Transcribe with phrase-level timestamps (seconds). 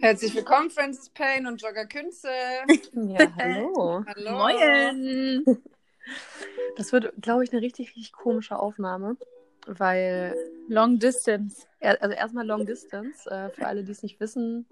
[0.00, 2.28] Herzlich willkommen, Francis Payne und Jogger Künze.
[2.92, 4.04] Ja, hallo.
[4.06, 4.32] Hallo.
[4.32, 5.58] Moin!
[6.76, 9.16] Das wird, glaube ich, eine richtig, richtig komische Aufnahme,
[9.66, 10.36] weil,
[10.68, 11.66] Long Distance.
[11.80, 14.66] also erstmal Long Distance, äh, für alle, die es nicht wissen,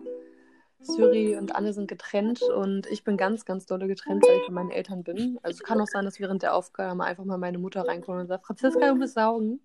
[0.80, 4.52] Syri und Anne sind getrennt und ich bin ganz, ganz dolle getrennt, weil ich bei
[4.52, 5.38] meinen Eltern bin.
[5.42, 8.26] Also es kann auch sein, dass während der Aufgabe einfach mal meine Mutter reinkommt und
[8.28, 9.60] sagt, Franziska, du bist saugen.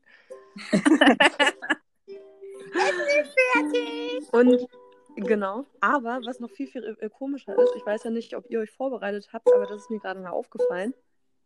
[4.31, 4.67] Und
[5.15, 5.65] genau.
[5.79, 8.71] Aber was noch viel, viel äh, komischer ist, ich weiß ja nicht, ob ihr euch
[8.71, 10.93] vorbereitet habt, aber das ist mir gerade mal aufgefallen.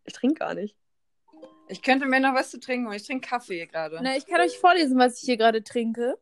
[0.05, 0.75] Ich trinke gar nicht.
[1.67, 3.99] Ich könnte mir noch was zu trinken, aber ich trinke Kaffee gerade.
[4.01, 6.17] Na, ich kann euch vorlesen, was ich hier gerade trinke.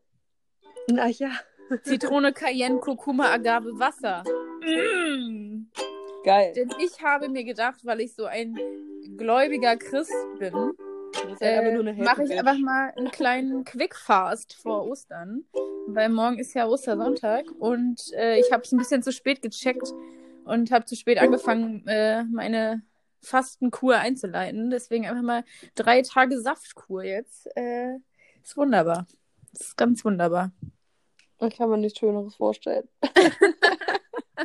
[0.88, 1.32] Na ja.
[1.84, 4.24] Zitrone, Cayenne, Kurkuma, Agave, Wasser.
[4.62, 5.68] Mm.
[6.24, 6.54] Geil.
[6.56, 8.58] Denn ich habe mir gedacht, weil ich so ein
[9.18, 10.74] gläubiger Christ bin,
[11.14, 14.88] Das ist halt äh, einfach nur eine mache ich einfach mal einen kleinen Quick-Fast vor
[14.88, 15.46] Ostern.
[15.88, 19.94] Weil morgen ist ja Ostersonntag und äh, ich habe es ein bisschen zu spät gecheckt
[20.46, 22.82] und habe zu spät angefangen, äh, meine
[23.22, 24.70] Fastenkur einzuleiten.
[24.70, 25.44] Deswegen einfach mal
[25.76, 27.48] drei Tage Saftkur jetzt.
[27.56, 27.98] Äh,
[28.42, 29.08] ist wunderbar.
[29.52, 30.52] Ist ganz wunderbar.
[31.42, 32.88] Ich kann mir nichts Schöneres vorstellen.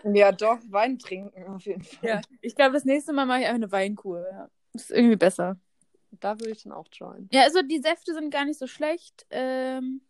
[0.04, 2.08] Ja, doch, Wein trinken auf jeden Fall.
[2.08, 4.24] Ja, ich glaube, das nächste Mal mache ich einfach eine Weinkur.
[4.30, 4.48] Ja.
[4.74, 5.58] Ist irgendwie besser.
[6.12, 7.28] Da würde ich dann auch joinen.
[7.32, 9.26] Ja, also die Säfte sind gar nicht so schlecht.
[9.30, 10.00] Ähm,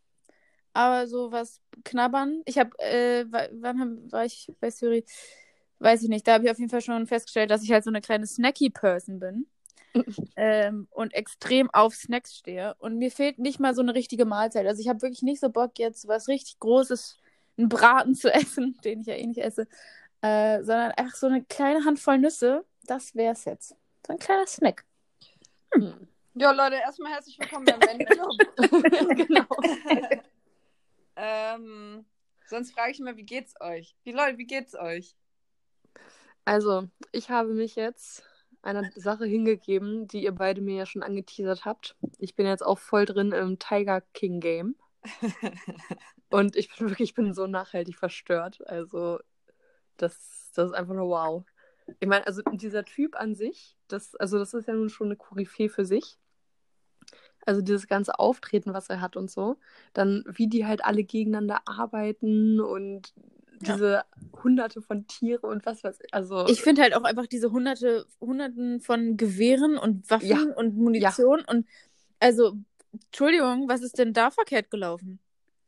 [0.73, 2.43] aber so was knabbern.
[2.47, 5.05] Ich habe, äh, wa- wann hab, war ich bei Siri?
[5.81, 6.27] Weiß ich nicht.
[6.27, 9.21] Da habe ich auf jeden Fall schon festgestellt, dass ich halt so eine kleine Snacky-Person
[9.21, 9.47] bin.
[10.37, 12.75] ähm, und extrem auf Snacks stehe.
[12.79, 14.67] Und mir fehlt nicht mal so eine richtige Mahlzeit.
[14.67, 17.19] Also ich habe wirklich nicht so Bock, jetzt was richtig Großes,
[17.59, 19.67] einen Braten zu essen, den ich ja eh nicht esse.
[20.23, 22.65] Äh, sondern einfach so eine kleine Handvoll Nüsse.
[22.87, 23.71] Das wär's jetzt.
[24.07, 24.85] So ein kleiner Snack.
[26.35, 28.33] Ja, Leute, erstmal herzlich willkommen beim Club.
[29.27, 29.47] genau.
[31.17, 32.07] ähm,
[32.47, 33.97] sonst frage ich mal, wie geht's euch?
[34.05, 35.17] Wie Leute, wie geht's euch?
[36.45, 38.25] Also, ich habe mich jetzt
[38.63, 41.97] einer Sache hingegeben, die ihr beide mir ja schon angeteasert habt.
[42.19, 44.77] Ich bin jetzt auch voll drin im Tiger King Game.
[46.31, 48.67] Und ich bin wirklich, ich bin so nachhaltig verstört.
[48.67, 49.19] Also,
[49.97, 51.45] das, das ist einfach nur wow.
[52.01, 55.17] Ich meine, also dieser Typ an sich, das, also das ist ja nun schon eine
[55.17, 56.19] Koryphäe für sich.
[57.47, 59.57] Also dieses ganze Auftreten, was er hat und so.
[59.95, 63.15] Dann, wie die halt alle gegeneinander arbeiten und
[63.61, 63.75] Ja.
[63.75, 64.05] diese
[64.43, 66.15] hunderte von Tiere und was weiß ich.
[66.15, 70.43] Also, Ich finde halt auch einfach diese hunderte, hunderten von Gewehren und Waffen Ja.
[70.57, 71.67] und Munition und
[72.21, 72.57] also,
[72.93, 75.19] Entschuldigung, was ist denn da verkehrt gelaufen?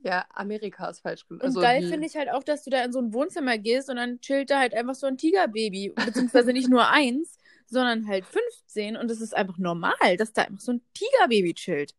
[0.03, 1.25] Ja, Amerika ist falsch.
[1.29, 3.59] Und Also, geil die- finde ich halt auch, dass du da in so ein Wohnzimmer
[3.59, 5.93] gehst und dann chillt da halt einfach so ein Tigerbaby.
[6.07, 10.61] Beziehungsweise nicht nur eins, sondern halt 15 und es ist einfach normal, dass da einfach
[10.61, 11.95] so ein Tigerbaby chillt.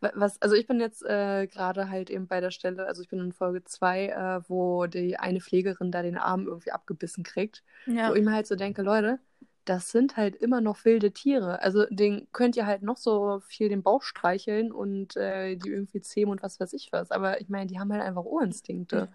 [0.00, 3.20] Was, also ich bin jetzt äh, gerade halt eben bei der Stelle, also ich bin
[3.20, 7.62] in Folge 2, äh, wo die eine Pflegerin da den Arm irgendwie abgebissen kriegt.
[7.86, 8.10] Ja.
[8.10, 9.18] Wo ich mir halt so denke, Leute,
[9.64, 11.62] das sind halt immer noch wilde Tiere.
[11.62, 16.00] Also den könnt ihr halt noch so viel den Bauch streicheln und äh, die irgendwie
[16.00, 17.10] zähmen und was weiß ich was.
[17.10, 19.08] Aber ich meine, die haben halt einfach Urinstinkte.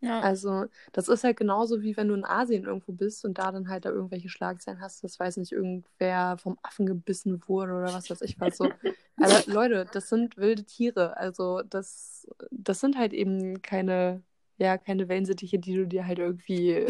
[0.00, 0.20] ja.
[0.20, 3.68] Also, das ist halt genauso wie wenn du in Asien irgendwo bist und da dann
[3.68, 8.10] halt da irgendwelche Schlagzeilen hast, das weiß nicht, irgendwer vom Affen gebissen wurde oder was
[8.10, 8.64] weiß ich was so.
[9.22, 11.16] Aber Leute, das sind wilde Tiere.
[11.16, 14.22] Also, das, das sind halt eben keine,
[14.62, 16.70] ja, keine Wellensittiche, die du dir halt irgendwie.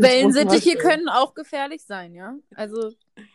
[0.00, 0.78] Wellensittiche vorstellen.
[0.78, 2.34] können auch gefährlich sein, ja.
[2.56, 2.90] Also,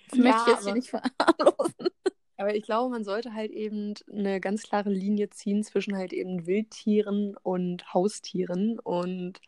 [0.09, 1.89] das Ja, möchte ich jetzt hier aber- nicht verharmlosen.
[2.39, 6.45] Aber ich glaube, man sollte halt eben eine ganz klare Linie ziehen zwischen halt eben
[6.45, 8.77] Wildtieren und Haustieren.
[8.77, 9.39] Und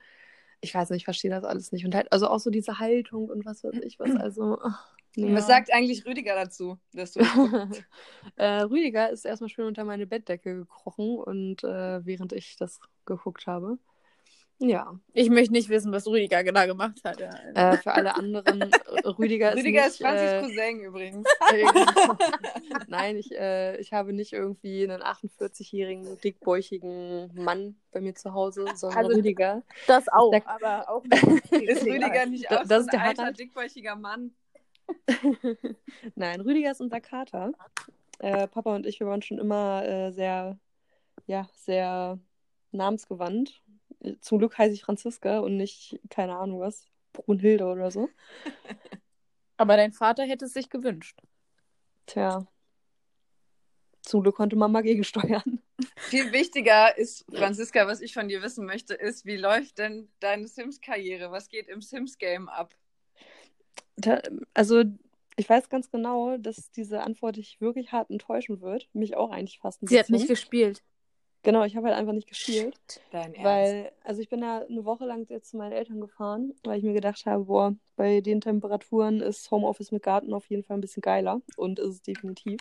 [0.60, 1.86] ich weiß nicht, ich verstehe das alles nicht.
[1.86, 4.16] Und halt, also auch so diese Haltung und was weiß ich was.
[4.16, 4.58] Also,
[5.16, 5.36] nee.
[5.36, 7.20] Was sagt eigentlich Rüdiger dazu, dass du
[8.38, 13.46] äh, Rüdiger ist erstmal schön unter meine Bettdecke gekrochen und äh, während ich das geguckt
[13.46, 13.78] habe.
[14.62, 17.20] Ja, Ich möchte nicht wissen, was Rüdiger genau gemacht hat.
[17.22, 17.30] Ja.
[17.74, 21.28] äh, für alle anderen, äh, Rüdiger ist Rüdiger nicht, ist Franzis äh, Cousin übrigens.
[22.88, 28.66] Nein, ich, äh, ich habe nicht irgendwie einen 48-jährigen, dickbäuchigen Mann bei mir zu Hause,
[28.76, 29.64] sondern Also- Rüdiger.
[29.88, 31.04] Das auch, Der- aber auch
[31.52, 34.32] Ist Rüdiger nicht Da- auch das so ist ein der alter, dickbäuchiger Mann?
[36.16, 37.52] Nein, Rüdiger ist unser Kater.
[38.20, 40.58] Äh, Papa und ich, wir waren schon immer äh, sehr,
[41.28, 42.20] ja, sehr
[42.72, 43.62] namensgewandt.
[44.22, 48.10] Zum Glück heiße ich Franziska und nicht, keine Ahnung was, Brunhilde oder so.
[49.58, 51.20] Aber dein Vater hätte es sich gewünscht.
[52.06, 52.48] Tja.
[54.02, 55.62] Zum Glück konnte Mama gegensteuern.
[55.98, 60.48] Viel wichtiger ist, Franziska, was ich von dir wissen möchte, ist, wie läuft denn deine
[60.48, 61.32] Sims-Karriere?
[61.32, 62.74] Was geht im Sims-Game ab?
[63.98, 64.22] Da,
[64.54, 64.84] also,
[65.36, 68.90] ich weiß ganz genau, dass diese Antwort dich wirklich hart enttäuschen wird.
[68.94, 70.84] Mich auch eigentlich fast ein Sie hat nicht gespielt.
[71.44, 72.76] Genau, ich habe halt einfach nicht gespielt.
[73.12, 73.44] Dein Ernst.
[73.44, 76.84] Weil, also ich bin da eine Woche lang jetzt zu meinen Eltern gefahren, weil ich
[76.84, 80.82] mir gedacht habe, boah, bei den Temperaturen ist Homeoffice mit Garten auf jeden Fall ein
[80.82, 82.60] bisschen geiler und ist es definitiv.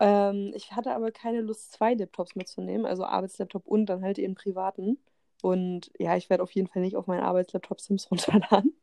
[0.00, 4.34] Ähm, ich hatte aber keine Lust, zwei Laptops mitzunehmen, also Arbeitslaptop und dann halt eben
[4.34, 4.98] privaten.
[5.42, 8.74] Und ja, ich werde auf jeden Fall nicht auf meinen Arbeitslaptop Sims runterladen.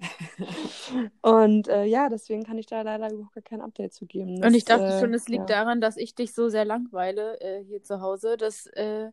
[1.22, 4.42] und äh, ja, deswegen kann ich da leider überhaupt gar kein Update zu geben.
[4.44, 5.64] Und ich Das, dachte äh, schon, es liegt ja.
[5.64, 9.10] daran, dass ich dich so sehr langweile äh, hier zu Hause, dass äh,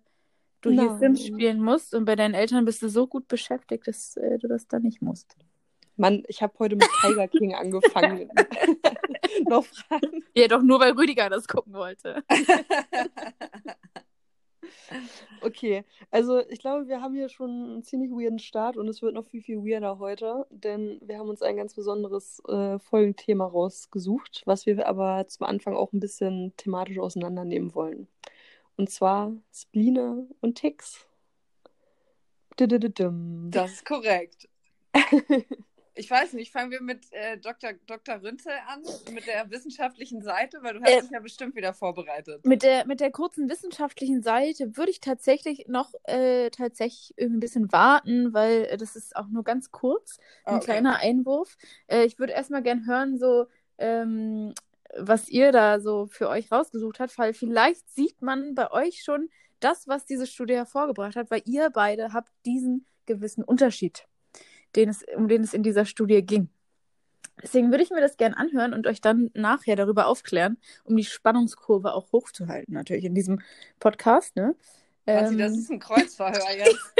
[0.61, 0.99] du hier Nein.
[0.99, 4.47] Sims spielen musst und bei deinen Eltern bist du so gut beschäftigt, dass äh, du
[4.47, 5.35] das dann nicht musst.
[5.97, 8.29] Mann, ich habe heute mit Tiger King angefangen.
[9.49, 10.23] Noch Fragen?
[10.33, 12.23] Ja, doch nur, weil Rüdiger das gucken wollte.
[15.41, 19.13] Okay, also ich glaube, wir haben hier schon einen ziemlich weirden Start und es wird
[19.13, 24.43] noch viel, viel weirder heute, denn wir haben uns ein ganz besonderes äh, Folgenthema rausgesucht,
[24.45, 28.07] was wir aber zum Anfang auch ein bisschen thematisch auseinandernehmen wollen.
[28.77, 31.05] Und zwar Spline und Ticks.
[33.51, 34.49] Das ist korrekt.
[35.97, 37.71] Ich weiß nicht, fangen wir mit äh, Dr.
[37.87, 38.21] Dr.
[38.21, 38.83] Rünzel an,
[39.13, 42.43] mit der wissenschaftlichen Seite, weil du hast Äh, dich ja bestimmt wieder vorbereitet.
[42.45, 47.39] Mit der, mit der kurzen wissenschaftlichen Seite würde ich tatsächlich noch äh, tatsächlich irgendwie ein
[47.39, 50.65] bisschen warten, weil äh, das ist auch nur ganz kurz, ein Okay.
[50.65, 51.57] kleiner Einwurf.
[51.87, 53.47] Äh, ich würde erstmal gern hören, so
[53.77, 54.53] ähm,
[54.97, 59.29] was ihr da so für euch rausgesucht habt, weil vielleicht sieht man bei euch schon
[59.59, 64.07] das, was diese Studie hervorgebracht hat, weil ihr beide habt diesen gewissen Unterschied,
[64.75, 66.49] den es, um den es in dieser Studie ging.
[67.41, 71.03] Deswegen würde ich mir das gern anhören und euch dann nachher darüber aufklären, um die
[71.03, 73.41] Spannungskurve auch hochzuhalten, natürlich in diesem
[73.79, 74.35] Podcast.
[74.37, 74.55] Ne?
[75.05, 76.93] Warte, Ähm, das ist ein Kreuzverhör jetzt.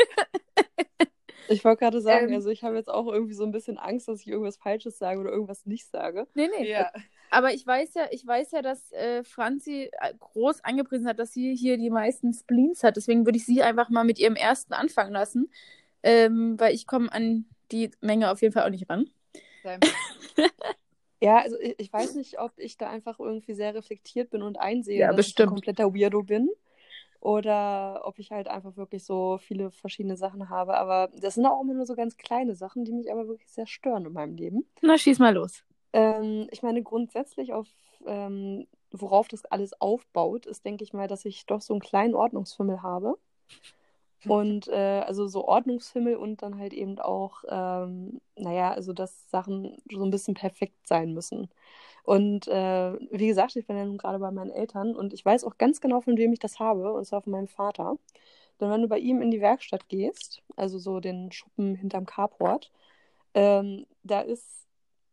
[1.47, 2.35] Ich wollte gerade sagen, Ähm.
[2.35, 5.19] also ich habe jetzt auch irgendwie so ein bisschen Angst, dass ich irgendwas Falsches sage
[5.19, 6.27] oder irgendwas nicht sage.
[6.33, 6.69] nee, nee.
[6.69, 6.91] Ja.
[7.29, 11.33] Aber ich weiß ja, ich weiß ja, dass äh, Franzi äh, groß angepriesen hat, dass
[11.33, 12.97] sie hier die meisten Spleens hat.
[12.97, 15.49] Deswegen würde ich sie einfach mal mit ihrem ersten anfangen lassen,
[16.03, 19.09] ähm, weil ich komme an die Menge auf jeden Fall auch nicht ran.
[21.21, 24.59] Ja, also ich, ich weiß nicht, ob ich da einfach irgendwie sehr reflektiert bin und
[24.59, 25.39] einsehe, Ja, dass bestimmt.
[25.39, 26.49] ich ein kompletter Weirdo bin.
[27.19, 30.77] Oder ob ich halt einfach wirklich so viele verschiedene Sachen habe.
[30.77, 33.65] Aber das sind auch immer nur so ganz kleine Sachen, die mich aber wirklich sehr
[33.65, 34.67] stören in meinem Leben.
[34.81, 35.63] Na, schieß mal los.
[35.93, 37.67] Ähm, ich meine, grundsätzlich auf,
[38.05, 42.13] ähm, worauf das alles aufbaut, ist, denke ich mal, dass ich doch so einen kleinen
[42.13, 43.17] Ordnungsfimmel habe.
[44.27, 49.77] Und äh, also so Ordnungsfimmel und dann halt eben auch, ähm, naja, also dass Sachen
[49.91, 51.49] so ein bisschen perfekt sein müssen.
[52.03, 55.43] Und äh, wie gesagt, ich bin ja nun gerade bei meinen Eltern und ich weiß
[55.43, 57.97] auch ganz genau, von wem ich das habe, und zwar von meinem Vater.
[58.59, 62.71] Denn wenn du bei ihm in die Werkstatt gehst, also so den Schuppen hinterm Carport,
[63.35, 64.64] ähm, da ist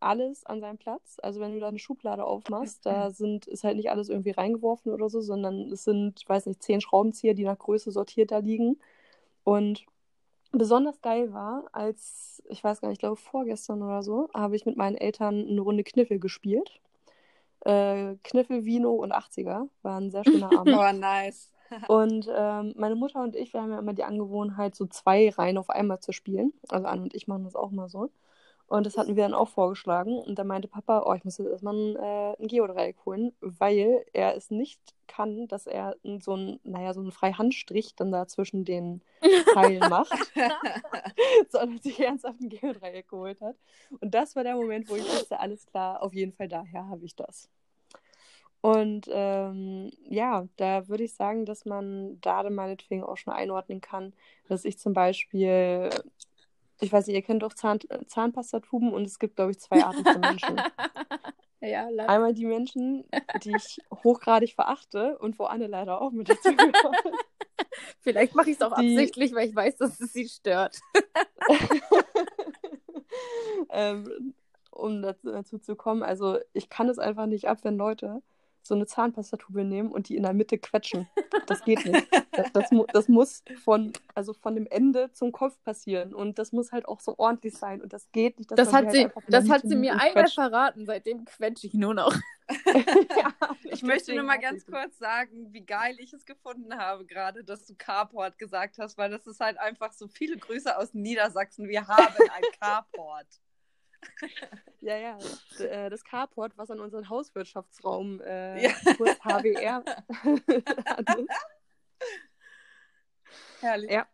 [0.02, 1.18] alles an seinem Platz.
[1.22, 4.92] Also wenn du da eine Schublade aufmachst, da sind, ist halt nicht alles irgendwie reingeworfen
[4.92, 8.38] oder so, sondern es sind, ich weiß nicht, zehn Schraubenzieher, die nach Größe sortiert da
[8.38, 8.78] liegen.
[9.44, 9.84] Und
[10.52, 14.66] besonders geil war, als, ich weiß gar nicht, ich glaube vorgestern oder so, habe ich
[14.66, 16.80] mit meinen Eltern eine Runde Kniffel gespielt.
[17.60, 19.68] Äh, Kniffel, Vino und 80er.
[19.82, 20.76] War ein sehr schöner Abend.
[20.76, 21.50] Oh, nice.
[21.88, 25.56] Und ähm, meine Mutter und ich, wir haben ja immer die Angewohnheit, so zwei Reihen
[25.56, 26.52] auf einmal zu spielen.
[26.68, 28.10] Also Anne und ich machen das auch mal so.
[28.66, 30.18] Und das hatten wir dann auch vorgeschlagen.
[30.18, 34.04] Und da meinte Papa, oh, ich muss jetzt erstmal ein, äh, ein Geodreieck holen, weil
[34.12, 38.64] er es nicht kann, dass er so ein, naja, so einen Freihandstrich dann da zwischen
[38.64, 39.02] den
[39.54, 40.32] Teilen macht,
[41.50, 43.56] sondern sich ernsthaft ein Geodreieck geholt hat.
[44.00, 47.04] Und das war der Moment, wo ich wusste, alles klar, auf jeden Fall daher habe
[47.04, 47.50] ich das.
[48.62, 53.80] Und ähm, ja, da würde ich sagen, dass man da dann meinetwegen auch schon einordnen
[53.80, 54.12] kann,
[54.48, 55.90] dass ich zum Beispiel,
[56.82, 60.04] ich weiß nicht, ihr kennt doch Zahn, Zahnpastatuben und es gibt, glaube ich, zwei Arten
[60.04, 60.60] von Menschen.
[61.60, 63.04] ja, la- Einmal die Menschen,
[63.42, 66.76] die ich hochgradig verachte und wo Anne leider auch mit dazu gehört.
[68.00, 70.80] vielleicht mache ich es auch Die- absichtlich, weil ich weiß, dass es sie stört.
[73.70, 74.34] ähm,
[74.70, 78.22] um dazu, dazu zu kommen, also ich kann es einfach nicht ab, wenn Leute
[78.62, 81.08] so eine Zahnpastatube nehmen und die in der Mitte quetschen.
[81.46, 82.06] Das geht nicht.
[82.30, 86.72] Das, das, das muss von, also von dem Ende zum Kopf passieren und das muss
[86.72, 88.50] halt auch so ordentlich sein und das geht nicht.
[88.50, 90.86] dass Das hat sie, halt das hat sie mir einmal verraten.
[90.86, 92.14] Seitdem quetsche ich nur noch.
[93.16, 97.44] ja, Ich möchte nur mal ganz kurz sagen, wie geil ich es gefunden habe, gerade,
[97.44, 101.68] dass du Carport gesagt hast, weil das ist halt einfach so viele Grüße aus Niedersachsen.
[101.68, 103.26] Wir haben ein Carport.
[104.80, 105.16] Ja, ja.
[105.58, 108.70] D- äh, Das Carport, was an unseren Hauswirtschaftsraum, äh, Ja.
[108.96, 109.84] kurz HWR,
[110.86, 111.26] hatte.
[113.60, 113.90] Herrlich.
[113.90, 114.08] Ja.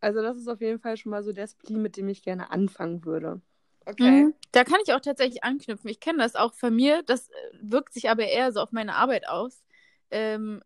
[0.00, 2.50] Also das ist auf jeden Fall schon mal so der Spleen, mit dem ich gerne
[2.50, 3.40] anfangen würde.
[3.84, 4.24] Okay.
[4.24, 4.34] Mhm.
[4.52, 5.90] Da kann ich auch tatsächlich anknüpfen.
[5.90, 7.02] Ich kenne das auch von mir.
[7.02, 9.64] Das äh, wirkt sich aber eher so auf meine Arbeit aus.
[10.12, 10.62] Ähm,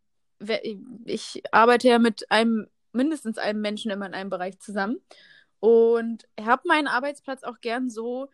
[1.07, 5.01] ich arbeite ja mit einem, mindestens einem Menschen immer in einem Bereich zusammen
[5.61, 8.29] und habe meinen Arbeitsplatz auch gern so,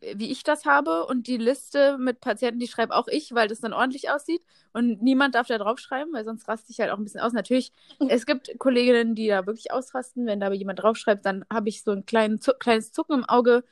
[0.00, 3.60] wie ich das habe und die Liste mit Patienten, die schreibe auch ich, weil das
[3.60, 6.98] dann ordentlich aussieht und niemand darf da drauf schreiben, weil sonst raste ich halt auch
[6.98, 7.32] ein bisschen aus.
[7.32, 7.72] Natürlich,
[8.08, 11.82] es gibt Kolleginnen, die da wirklich ausrasten, wenn da aber jemand draufschreibt, dann habe ich
[11.82, 13.64] so ein kleinen, Zu kleines Zucken im Auge,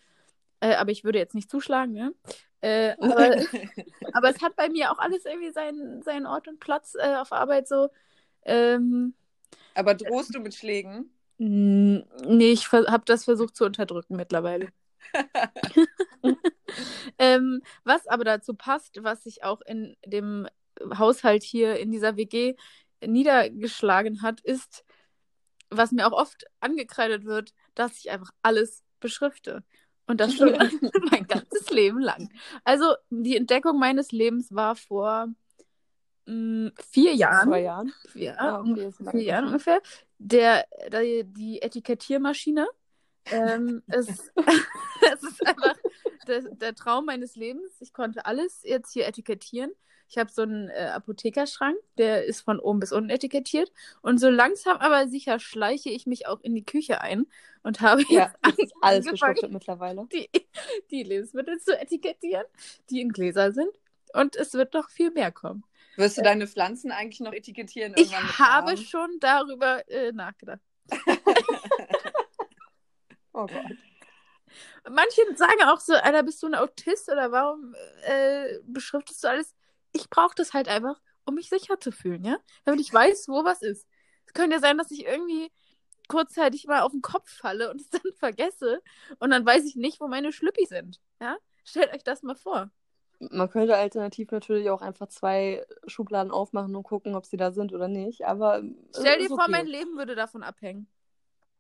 [0.61, 2.12] äh, aber ich würde jetzt nicht zuschlagen, ne?
[2.61, 3.37] Äh, aber,
[4.12, 7.33] aber es hat bei mir auch alles irgendwie seinen, seinen Ort und Platz äh, auf
[7.33, 7.88] Arbeit so.
[8.45, 9.14] Ähm,
[9.75, 11.11] Aber drohst du mit Schlägen?
[11.38, 14.73] nee, ich habe das versucht zu unterdrücken mittlerweile.
[17.18, 20.48] ähm, was aber dazu passt, was sich auch in dem
[20.96, 22.54] Haushalt hier in dieser WG
[23.04, 24.84] niedergeschlagen hat, ist,
[25.70, 29.64] was mir auch oft angekreidet wird, dass ich einfach alles beschrifte.
[30.06, 30.50] Und das schon
[31.10, 32.30] mein ganzes Leben lang.
[32.64, 35.28] Also die Entdeckung meines Lebens war vor
[36.26, 37.48] mh, vier Jahren.
[37.48, 37.92] Zwei Jahren.
[38.14, 39.80] Ja, Ah, okay, vier Jahren ungefähr.
[40.18, 42.66] Der, der, die Etikettiermaschine.
[43.30, 44.09] Ähm, es,
[45.12, 45.75] es ist einfach
[46.26, 47.73] der, der Traum meines Lebens.
[47.80, 49.73] Ich konnte alles jetzt hier etikettieren.
[50.09, 53.73] Ich habe so einen äh, Apothekerschrank, der ist von oben bis unten etikettiert.
[54.02, 57.26] Und so langsam aber sicher schleiche ich mich auch in die Küche ein
[57.64, 60.06] und habe Ja, jetzt alles beschriftet mittlerweile.
[60.12, 60.30] die,
[60.92, 62.45] die Lebensmittel zu etikettieren,
[62.88, 63.71] die in Gläser sind.
[64.12, 65.64] Und es wird noch viel mehr kommen.
[65.97, 67.95] Wirst du deine Pflanzen eigentlich noch etikettieren?
[67.97, 70.61] Ich habe schon darüber äh, nachgedacht.
[73.36, 73.76] Oh Gott.
[74.88, 77.74] Manche sagen auch so, Alter, bist du ein Autist oder warum
[78.06, 79.54] äh, beschriftest du alles?
[79.92, 82.38] Ich brauche das halt einfach, um mich sicher zu fühlen, ja?
[82.64, 83.86] Damit ich weiß, wo was ist.
[84.24, 85.52] Es könnte ja sein, dass ich irgendwie
[86.08, 88.80] kurzzeitig mal auf den Kopf falle und es dann vergesse
[89.18, 91.36] und dann weiß ich nicht, wo meine Schlüppi sind, ja?
[91.64, 92.70] Stellt euch das mal vor.
[93.18, 97.74] Man könnte alternativ natürlich auch einfach zwei Schubladen aufmachen und gucken, ob sie da sind
[97.74, 98.24] oder nicht.
[98.24, 99.50] Aber äh, Stell dir ist vor, okay.
[99.50, 100.88] mein Leben würde davon abhängen.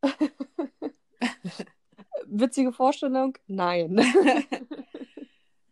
[2.26, 3.36] Witzige Vorstellung?
[3.46, 4.00] Nein.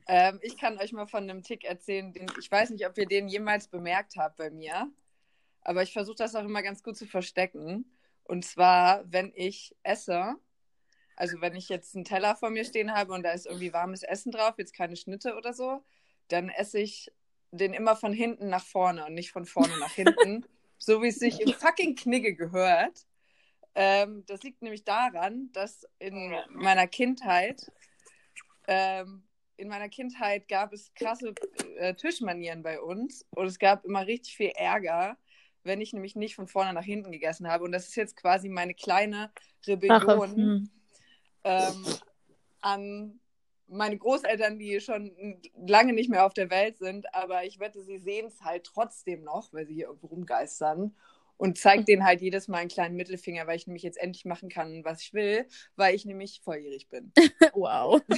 [0.06, 3.06] Ähm, ich kann euch mal von einem Tick erzählen, den ich weiß nicht, ob ihr
[3.06, 4.90] den jemals bemerkt habt bei mir,
[5.62, 7.90] aber ich versuche das auch immer ganz gut zu verstecken.
[8.24, 10.34] Und zwar, wenn ich esse,
[11.16, 14.02] also wenn ich jetzt einen Teller vor mir stehen habe und da ist irgendwie warmes
[14.02, 15.82] Essen drauf, jetzt keine Schnitte oder so,
[16.28, 17.10] dann esse ich
[17.50, 20.44] den immer von hinten nach vorne und nicht von vorne nach hinten,
[20.78, 23.06] so wie es sich im fucking Knigge gehört.
[23.74, 27.70] Ähm, das liegt nämlich daran, dass in meiner Kindheit
[28.66, 29.24] ähm,
[29.56, 31.34] in meiner Kindheit gab es krasse
[31.76, 35.16] äh, Tischmanieren bei uns und es gab immer richtig viel Ärger,
[35.62, 37.64] wenn ich nämlich nicht von vorne nach hinten gegessen habe.
[37.64, 39.30] Und das ist jetzt quasi meine kleine
[39.66, 40.70] Rebellion Hm.
[41.44, 41.86] ähm,
[42.60, 43.20] an
[43.66, 47.98] meine Großeltern, die schon lange nicht mehr auf der Welt sind, aber ich wette, sie
[47.98, 50.94] sehen es halt trotzdem noch, weil sie hier irgendwo rumgeistern.
[51.36, 54.48] Und zeigt denen halt jedes Mal einen kleinen Mittelfinger, weil ich nämlich jetzt endlich machen
[54.48, 57.12] kann, was ich will, weil ich nämlich volljährig bin.
[57.54, 58.00] Wow.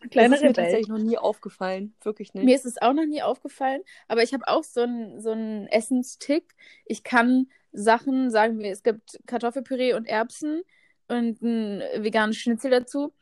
[0.00, 0.64] Das Kleine ist mir Rebell.
[0.64, 1.94] tatsächlich noch nie aufgefallen.
[2.02, 2.44] Wirklich nicht.
[2.44, 5.66] Mir ist es auch noch nie aufgefallen, aber ich habe auch so einen so einen
[5.68, 6.54] Essenstick.
[6.84, 10.62] Ich kann Sachen, sagen wir, es gibt Kartoffelpüree und Erbsen
[11.08, 13.12] und ein veganes Schnitzel dazu.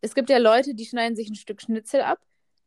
[0.00, 2.20] Es gibt ja Leute, die schneiden sich ein Stück Schnitzel ab,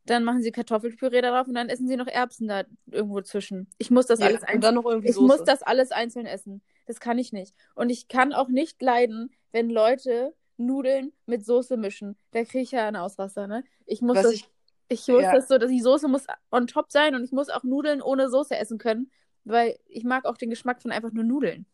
[0.06, 3.68] dann machen sie Kartoffelpüree darauf und dann essen sie noch Erbsen da irgendwo zwischen.
[3.78, 5.26] Ich muss das Ja, alles und einzeln dann noch irgendwie ich Soße.
[5.26, 6.62] muss das alles einzeln essen.
[6.86, 7.54] Das kann ich nicht.
[7.74, 12.16] Und ich kann auch nicht leiden, wenn Leute Nudeln mit Soße mischen.
[12.30, 13.64] Da kriege ich ja einen Ausraster, ne?
[13.84, 14.48] Ich muss Was das, ich,
[14.88, 15.32] ich muss ja.
[15.34, 18.30] das so, dass die Soße muss on top sein und ich muss auch Nudeln ohne
[18.30, 19.10] Soße essen können,
[19.44, 21.66] weil ich mag auch den Geschmack von einfach nur Nudeln.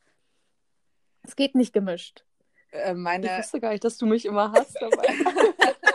[1.23, 2.25] Es geht nicht gemischt.
[2.73, 5.07] äh, Ich meine, wusste gar nicht, dass du mich immer hast dabei.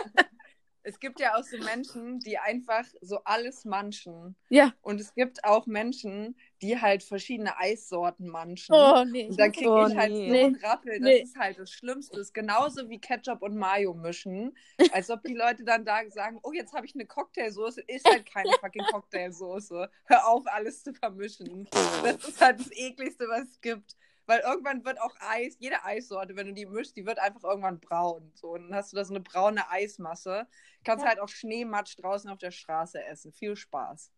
[0.82, 4.36] es gibt ja auch so Menschen, die einfach so alles manchen.
[4.48, 4.72] Ja.
[4.80, 8.74] Und es gibt auch Menschen, die halt verschiedene Eissorten manchen.
[8.74, 9.28] Oh, nee.
[9.28, 10.28] Und dann kriege Oh, ich halt nee.
[10.30, 10.92] so einen Rappel.
[10.98, 11.18] Das Nee.
[11.20, 12.16] ist halt das Schlimmste.
[12.16, 14.56] Das ist genauso wie Ketchup und Mayo mischen.
[14.92, 17.82] Als ob die Leute dann da sagen, oh, jetzt habe ich eine Cocktailsoße.
[17.86, 19.90] Ist halt keine fucking Cocktailsoße.
[20.04, 21.68] Hör auf, alles zu vermischen.
[22.02, 23.96] Das ist halt das ekligste, was es gibt.
[24.28, 27.80] Weil irgendwann wird auch Eis, jede Eissorte, wenn du die mischst, die wird einfach irgendwann
[27.80, 28.30] braun.
[28.34, 30.46] So, und dann hast du da so eine braune Eismasse.
[30.84, 31.08] Kannst Ja.
[31.08, 33.32] halt auch Schneematsch draußen auf der Straße essen.
[33.32, 34.12] Viel Spaß.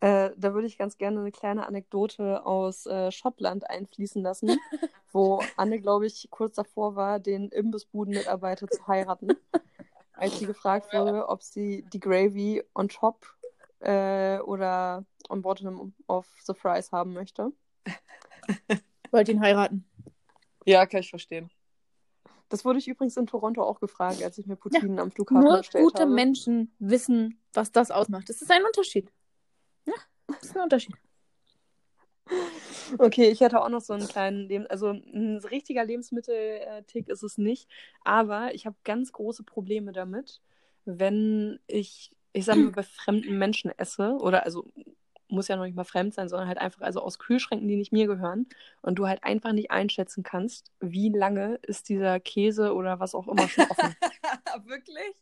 [0.00, 4.48] Äh, da würde ich ganz gerne eine kleine Anekdote aus äh, Schottland einfließen lassen,
[5.12, 9.28] wo Anne, glaube ich, kurz davor war, den Imbissbuden-Mitarbeiter zu heiraten,
[10.12, 13.24] als sie gefragt wurde, ob sie die Gravy on top
[13.80, 17.52] äh, oder on bottom of the fries haben möchte.
[19.14, 19.84] Wollte ihn heiraten.
[20.66, 21.48] Ja, kann ich verstehen.
[22.48, 25.58] Das wurde ich übrigens in Toronto auch gefragt, als ich mir Poutinen am Flughafen Nur
[25.58, 26.12] bestellt gute habe.
[26.12, 28.28] Menschen wissen, was das ausmacht.
[28.28, 29.08] Das ist ein Unterschied.
[29.86, 29.94] Ja,
[30.26, 30.96] das ist ein Unterschied.
[32.98, 37.38] Okay, ich hätte auch noch so einen kleinen, Leb also ein richtiger Lebensmitteltick ist es
[37.38, 37.68] nicht,
[38.02, 40.40] aber ich habe ganz große Probleme damit,
[40.86, 44.66] wenn ich, ich sag mal, bei fremden Menschen esse oder also
[45.28, 47.92] muss ja noch nicht mal fremd sein, sondern halt einfach also aus Kühlschränken, die nicht
[47.92, 48.46] mir gehören
[48.82, 53.28] und du halt einfach nicht einschätzen kannst, wie lange ist dieser Käse oder was auch
[53.28, 53.94] immer schon offen.
[54.64, 55.14] Wirklich?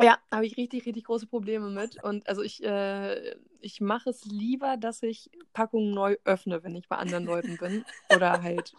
[0.00, 2.02] Ja, habe ich richtig, richtig große Probleme mit.
[2.02, 6.88] Und also ich, äh, ich mache es lieber, dass ich Packungen neu öffne, wenn ich
[6.88, 7.84] bei anderen Leuten bin.
[8.14, 8.72] Oder halt.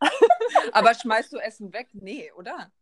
[0.72, 1.88] Aber schmeißt du Essen weg?
[1.92, 2.72] Nee, oder?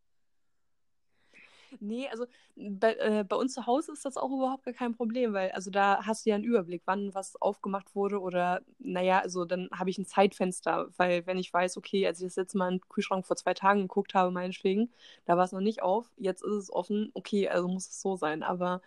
[1.80, 5.32] Nee, also bei, äh, bei uns zu Hause ist das auch überhaupt gar kein Problem,
[5.32, 9.44] weil also da hast du ja einen Überblick, wann was aufgemacht wurde oder naja, also
[9.44, 12.68] dann habe ich ein Zeitfenster, weil wenn ich weiß, okay, als ich das letzte Mal
[12.72, 14.90] in den Kühlschrank vor zwei Tagen geguckt habe, meinetwegen,
[15.24, 18.16] da war es noch nicht auf, jetzt ist es offen, okay, also muss es so
[18.16, 18.82] sein, aber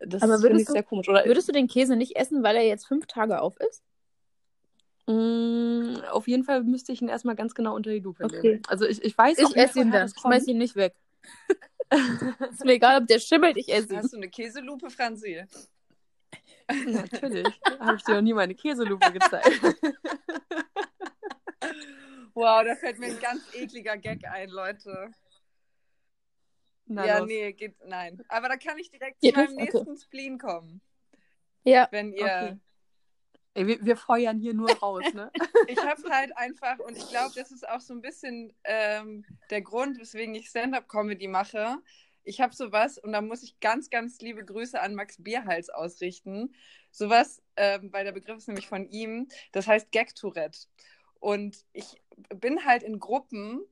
[0.00, 1.08] das finde ich sehr komisch.
[1.08, 3.82] Oder, würdest du den Käse nicht essen, weil er jetzt fünf Tage auf ist?
[5.08, 8.42] Mm, auf jeden Fall müsste ich ihn erstmal ganz genau unter die Lupe Okay.
[8.42, 8.62] nehmen.
[8.68, 10.06] Also ich, ich weiß Ich auch esse ihn dann.
[10.06, 10.94] Ich schmeiß ihn nicht weg.
[12.50, 13.98] ist mir egal, ob der schimmelt, ich esse ihn.
[13.98, 15.44] Hast du eine Käselupe, Franzi?
[16.86, 17.60] Natürlich.
[17.80, 19.60] Habe ich dir noch nie meine Käselupe gezeigt.
[22.34, 25.10] Wow, da fällt mir ein ganz ekliger Gag ein, Leute.
[26.86, 27.26] Na ja, los.
[27.26, 28.22] nee, geht, nein.
[28.28, 29.74] Aber da kann ich direkt Geht zu meinem nicht?
[29.74, 29.78] Okay.
[29.78, 30.80] nächsten Spleen kommen.
[31.64, 31.88] Ja.
[31.90, 32.24] Wenn ihr.
[32.24, 32.56] Okay.
[33.54, 35.30] Ey, wir, wir feuern hier nur raus, ne?
[35.68, 39.60] Ich habe halt einfach, und ich glaube, das ist auch so ein bisschen ähm, der
[39.60, 41.78] Grund, weswegen ich Stand-up-Comedy mache.
[42.24, 46.54] Ich habe sowas, und da muss ich ganz, ganz liebe Grüße an Max Bierhals ausrichten.
[46.90, 50.66] Sowas, ähm, weil der Begriff ist nämlich von ihm, das heißt Gag-Tourette.
[51.20, 52.00] Und ich
[52.34, 53.62] bin halt in Gruppen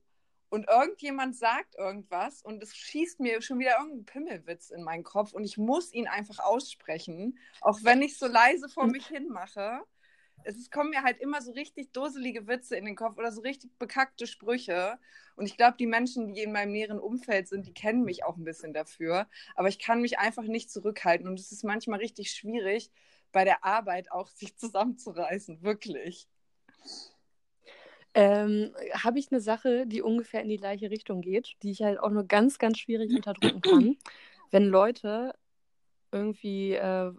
[0.49, 5.33] und irgendjemand sagt irgendwas und es schießt mir schon wieder irgendein Pimmelwitz in meinen Kopf
[5.33, 9.81] und ich muss ihn einfach aussprechen, auch wenn ich so leise vor mich hin mache.
[10.43, 13.41] Es ist, kommen mir halt immer so richtig dusselige Witze in den Kopf oder so
[13.41, 14.97] richtig bekackte Sprüche.
[15.35, 18.37] Und ich glaube, die Menschen, die in meinem näheren Umfeld sind, die kennen mich auch
[18.37, 19.27] ein bisschen dafür.
[19.55, 21.27] Aber ich kann mich einfach nicht zurückhalten.
[21.27, 22.91] Und es ist manchmal richtig schwierig,
[23.31, 25.63] bei der Arbeit auch sich zusammenzureißen.
[25.63, 26.29] Wirklich.
[28.17, 31.99] Ähm, habe ich eine Sache, die ungefähr in die gleiche Richtung geht, die ich halt
[31.99, 33.95] auch nur ganz, ganz schwierig unterdrücken kann.
[34.51, 35.35] Wenn Leute
[36.11, 37.11] irgendwie äh,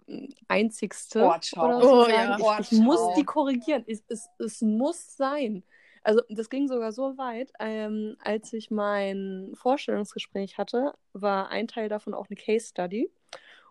[0.49, 2.37] einzigste Oh, oder so Oh, sagen, ja.
[2.37, 3.85] ich, Oh, ich muss die korrigieren.
[3.87, 5.63] Es, es, es muss sein.
[6.03, 11.87] Also das ging sogar so weit, ähm, als ich mein Vorstellungsgespräch hatte, war ein Teil
[11.87, 13.09] davon auch eine Case Study.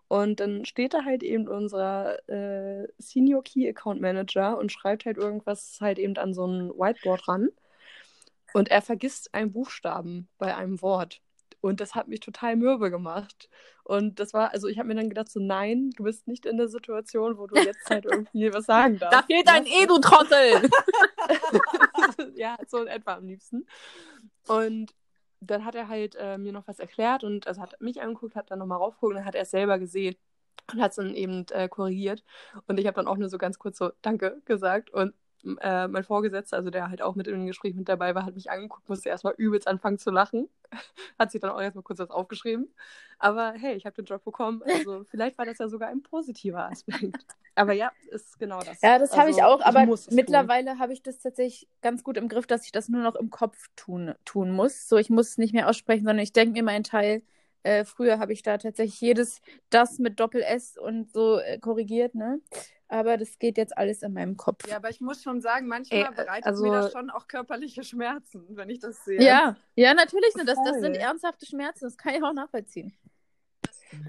[0.09, 5.17] Und dann steht da halt eben unser äh, Senior Key Account Manager und schreibt halt
[5.17, 7.49] irgendwas halt eben an so ein Whiteboard ran.
[8.53, 11.21] Und er vergisst einen Buchstaben bei einem Wort.
[11.61, 13.49] Und das hat mich total mürbe gemacht.
[13.83, 16.57] Und das war, also ich habe mir dann gedacht, so nein, du bist nicht in
[16.57, 19.15] der Situation, wo du jetzt halt irgendwie was sagen darfst.
[19.15, 20.69] Da fehlt ein E, du Trottel!
[22.35, 23.67] ja, so in etwa am liebsten.
[24.47, 24.91] Und
[25.41, 28.51] dann hat er halt äh, mir noch was erklärt und also hat mich angeguckt, hat
[28.51, 30.15] dann nochmal raufgeguckt und dann hat er es selber gesehen
[30.73, 32.23] und hat es dann eben äh, korrigiert.
[32.67, 35.13] Und ich habe dann auch nur so ganz kurz so Danke gesagt und
[35.61, 38.51] äh, mein Vorgesetzter, also der halt auch mit im Gespräch mit dabei war, hat mich
[38.51, 40.49] angeguckt, musste erstmal übelst anfangen zu lachen.
[41.19, 42.73] hat sich dann auch erstmal kurz was aufgeschrieben.
[43.17, 44.61] Aber hey, ich habe den Job bekommen.
[44.63, 47.25] Also vielleicht war das ja sogar ein positiver Aspekt.
[47.55, 48.81] Aber ja, ist genau das.
[48.81, 49.97] Ja, das habe ich Also, auch, aber tun.
[50.11, 53.29] mittlerweile habe ich das tatsächlich ganz gut im Griff, dass ich das nur noch im
[53.29, 54.87] Kopf tun, tun muss.
[54.87, 57.21] So, ich muss es nicht mehr aussprechen, sondern ich denke mir meinen Teil.
[57.63, 62.15] Äh, früher habe ich da tatsächlich jedes das mit Doppel S und so äh, korrigiert,
[62.15, 62.39] ne?
[62.91, 64.67] Aber das geht jetzt alles in meinem Kopf.
[64.67, 67.83] Ja, aber ich muss schon sagen, manchmal Ey, bereitet also- mir das schon auch körperliche
[67.83, 69.21] Schmerzen, wenn ich das sehe.
[69.21, 70.35] Ja, ja, natürlich.
[70.35, 70.43] Ne?
[70.43, 71.85] Das, das sind ernsthafte Schmerzen.
[71.85, 72.97] Das kann ich auch nachvollziehen.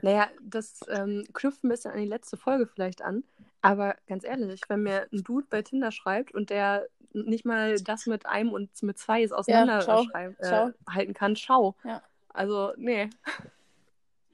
[0.03, 3.23] Naja, das ähm, knüpft ein bisschen an die letzte Folge vielleicht an.
[3.61, 8.07] Aber ganz ehrlich, wenn mir ein Dude bei Tinder schreibt und der nicht mal das
[8.07, 10.69] mit einem und mit zwei ist auseinander schau, schreib- schau.
[10.69, 11.77] Äh, halten kann, schau.
[11.85, 12.03] Ja.
[12.29, 13.11] Also, nee.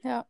[0.03, 0.25] Ja.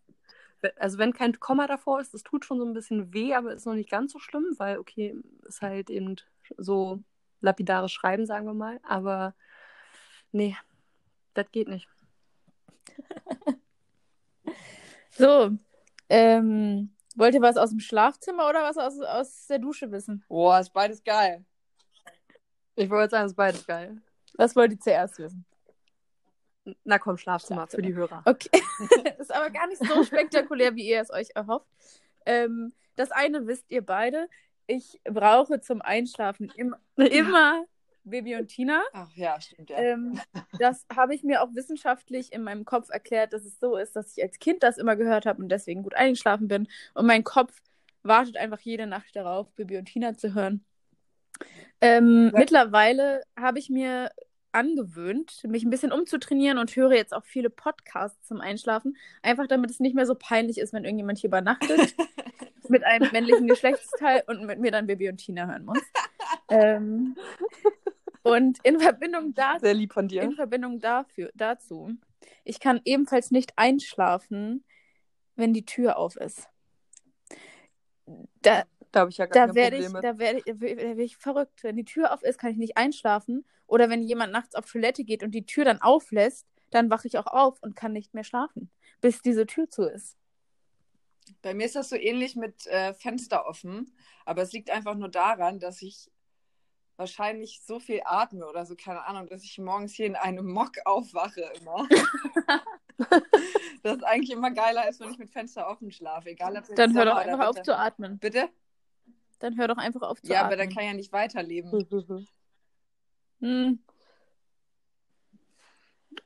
[0.78, 3.66] Also, wenn kein Komma davor ist, das tut schon so ein bisschen weh, aber ist
[3.66, 5.16] noch nicht ganz so schlimm, weil, okay,
[5.48, 6.16] ist halt eben
[6.58, 7.04] so
[7.42, 8.80] lapidares Schreiben, sagen wir mal.
[8.84, 9.36] Aber
[10.32, 10.56] nee,
[11.34, 11.88] das geht nicht.
[15.18, 15.50] So,
[16.10, 20.24] ähm, wollt ihr was aus dem Schlafzimmer oder was aus, aus der Dusche wissen?
[20.28, 21.44] Boah, ist beides geil.
[22.76, 24.00] Ich wollte sagen, es ist beides geil.
[24.36, 25.44] Was wollt ihr zuerst wissen?
[26.84, 27.84] Na komm, Schlafzimmer, Schlafzimmer.
[27.84, 28.22] für die Hörer.
[28.26, 28.50] Okay.
[29.20, 31.68] ist aber gar nicht so spektakulär, wie ihr es euch erhofft.
[32.26, 34.28] Ähm, das eine wisst ihr beide.
[34.68, 37.64] Ich brauche zum Einschlafen im, immer
[38.04, 38.82] Baby und Tina.
[38.94, 39.78] Ach ja, stimmt ja.
[39.78, 40.20] Ähm,
[40.60, 44.18] das habe ich mir auch wissenschaftlich in meinem Kopf erklärt, dass es so ist, dass
[44.18, 46.68] ich als Kind das immer gehört habe und deswegen gut eingeschlafen bin.
[46.94, 47.54] Und mein Kopf
[48.04, 50.64] wartet einfach jede Nacht darauf, Baby und Tina zu hören.
[51.82, 54.12] Ähm, Wa- mittlerweile habe ich mir
[54.58, 58.98] angewöhnt, mich ein bisschen umzutrainieren und höre jetzt auch viele Podcasts zum Einschlafen.
[59.22, 61.96] Einfach damit es nicht mehr so peinlich ist, wenn irgendjemand hier übernachtet
[62.68, 65.80] mit einem männlichen Geschlechtsteil und mit mir dann Bibi und Tina hören muss.
[66.50, 67.16] Ähm,
[68.24, 70.24] und in Verbindung dazu Sehr lieb von dir.
[70.24, 71.92] in Verbindung dafür, dazu,
[72.44, 74.64] ich kann ebenfalls nicht einschlafen,
[75.36, 76.50] wenn die Tür auf ist.
[78.42, 80.60] Da, Da habe ich ja gar da kein werde Problem ich, da werde ich, da
[80.60, 81.64] werde ich verrückt.
[81.64, 83.46] Wenn die Tür auf ist, kann ich nicht einschlafen.
[83.68, 87.18] Oder wenn jemand nachts auf Toilette geht und die Tür dann auflässt, dann wache ich
[87.18, 88.70] auch auf und kann nicht mehr schlafen,
[89.02, 90.18] bis diese Tür zu ist.
[91.42, 93.94] Bei mir ist das so ähnlich mit äh, Fenster offen,
[94.26, 96.10] aber es liegt einfach nur daran, dass ich
[96.96, 100.72] wahrscheinlich so viel atme oder so, keine Ahnung, dass ich morgens hier in einem Mock
[100.86, 101.88] aufwache immer.
[103.84, 106.78] das ist eigentlich immer geiler ist, wenn ich mit Fenster offen schlafe, egal ob jetzt
[106.78, 108.18] Dann hör doch einfach auf zu atmen.
[108.18, 108.50] Bitte?
[109.40, 110.60] Dann hör doch einfach auf zu Ja, aber atmen.
[110.60, 111.72] dann kann ich ja nicht weiterleben.
[113.40, 113.80] Hm.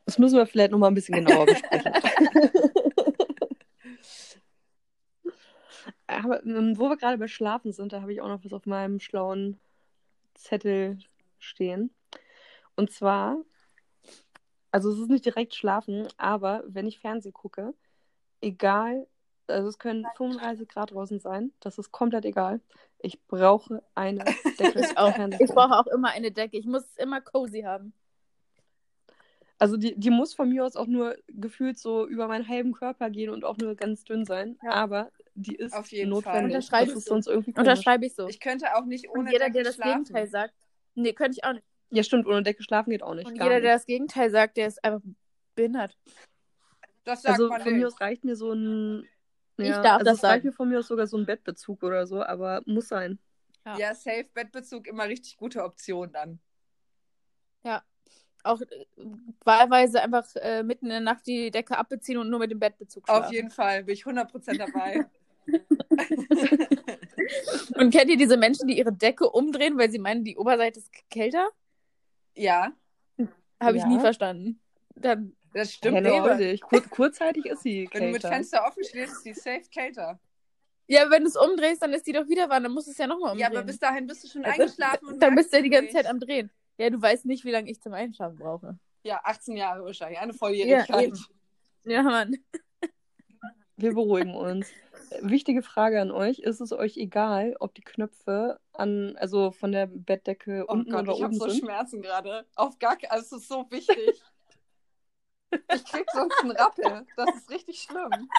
[0.06, 1.94] Das müssen wir vielleicht nochmal ein bisschen genauer besprechen.
[6.08, 8.66] Aber ähm, wo wir gerade bei Schlafen sind, da habe ich auch noch was auf
[8.66, 9.60] meinem schlauen
[10.34, 10.98] Zettel
[11.40, 11.94] stehen.
[12.76, 13.38] Und zwar,
[14.72, 17.74] also es ist nicht direkt Schlafen, aber wenn ich Fernsehen gucke,
[18.42, 19.08] egal,
[19.52, 22.62] also es können 35 Grad draußen sein, das ist komplett egal.
[23.00, 24.24] Ich brauche eine
[24.60, 24.80] Decke.
[24.80, 25.18] Ich auch.
[25.40, 26.58] Ich brauche auch immer eine Decke.
[26.58, 27.94] Ich muss es immer cozy haben.
[29.58, 33.12] Also die, die muss von mir aus auch nur gefühlt so über meinen halben Körper
[33.12, 34.58] gehen und auch nur ganz dünn sein.
[34.64, 34.72] Ja.
[34.72, 36.34] aber die ist Auf jeden notwendig.
[36.34, 36.46] Fall.
[36.46, 37.14] Unterschreibe das ich ist so.
[37.14, 37.70] sonst irgendwie komisch.
[37.70, 38.28] Unterschreibe ich so.
[38.28, 40.04] Ich könnte auch nicht ohne Und jeder, Decke der das schlafen.
[40.04, 40.54] Gegenteil sagt,
[40.96, 41.66] nee, könnte ich auch nicht.
[41.92, 43.28] Ja, stimmt, ohne Decke schlafen geht auch nicht.
[43.28, 43.64] Und jeder, nicht.
[43.64, 45.02] der das Gegenteil sagt, der ist einfach
[45.56, 45.98] behindert.
[47.04, 47.88] Das sagt also man von mir nicht.
[47.88, 49.08] aus reicht mir so ein.
[49.62, 50.46] Ich Ja, darf also das sagen.
[50.46, 53.20] mir von mir aus sogar so ein Bettbezug oder so, aber muss sein.
[53.66, 53.78] Ja.
[53.78, 56.40] Ja, safe Bettbezug immer richtig gute Option dann.
[58.44, 58.66] Auch äh,
[59.46, 63.08] wahlweise einfach äh, mitten in der Nacht die Decke abbeziehen und nur mit dem Bettbezug
[63.08, 63.26] schlafen.
[63.26, 65.06] Auf jeden Fall bin ich 100% dabei.
[67.78, 70.92] Und kennt ihr diese Menschen, die ihre Decke umdrehen, weil sie meinen, die Oberseite ist
[71.10, 71.50] kälter?
[72.36, 72.72] ja,
[73.60, 73.90] Habe ich Ja.
[73.90, 74.60] nie verstanden.
[74.96, 76.28] Dann, das stimmt ja, doch.
[76.28, 76.62] natürlich.
[76.62, 78.22] Kur kurzzeitig ist sie Wenn du mit.
[78.22, 80.20] Fenster offen stehst, ist die safe kälter.
[80.88, 82.64] ja, wenn du es umdrehst, dann ist die doch wieder warm.
[82.64, 83.58] Dann musst du es ja nochmal Ja, umdrehen.
[83.64, 85.86] aber bis dahin bist du schon Also, eingeschlafen und dann bist du ja die ganze
[85.86, 85.96] nicht.
[85.96, 86.52] Zeit am Drehen.
[86.78, 88.78] Ja, du weißt nicht, wie lange ich zum Einschlafen brauche.
[89.04, 91.08] Ja, 18 Jahre wahrscheinlich, eine Ja, Volljährigkeit.
[91.08, 91.18] eben.
[91.86, 92.38] Ja, Mann.
[93.78, 94.68] Wir beruhigen uns.
[95.22, 99.88] Wichtige Frage an euch: Ist es euch egal, ob die Knöpfe an, also von der
[99.88, 101.62] Bettdecke oh unten Gott, oder ich habe oben so sind?
[101.62, 102.46] Schmerzen gerade.
[102.56, 104.22] Auf gar also es ist so wichtig.
[105.74, 107.06] ich krieg sonst einen Rappel.
[107.16, 108.30] Das ist richtig schlimm.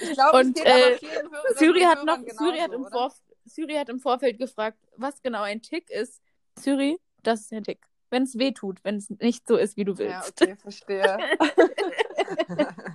[0.00, 2.90] Ich glaube, es Und, geht äh, und hat noch, Syri hat, genauso, im oder?
[2.90, 6.20] Vorf Syri hat im Vorfeld gefragt, was genau ein Tick ist.
[6.58, 7.80] Syri, das ist ein Tick.
[8.10, 10.40] Wenn es weh tut, wenn es nicht so ist, wie du Ja, willst.
[10.42, 11.18] okay, verstehe.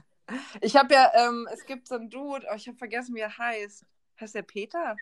[0.62, 3.38] ich habe ja, ähm, es gibt so einen Dude, oh, ich habe vergessen, wie er
[3.38, 3.86] heißt.
[4.20, 4.96] Heißt der Peter?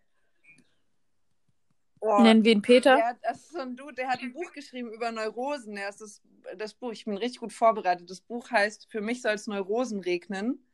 [2.04, 2.96] Oh, Nennen wir ihn Peter.
[2.96, 5.76] Der, das ist so ein Dude, der hat ein Buch geschrieben über Neurosen.
[5.76, 6.22] Der ist das,
[6.58, 8.10] das Buch, ich bin richtig gut vorbereitet.
[8.10, 10.66] Das Buch heißt Für mich soll es Neurosen regnen.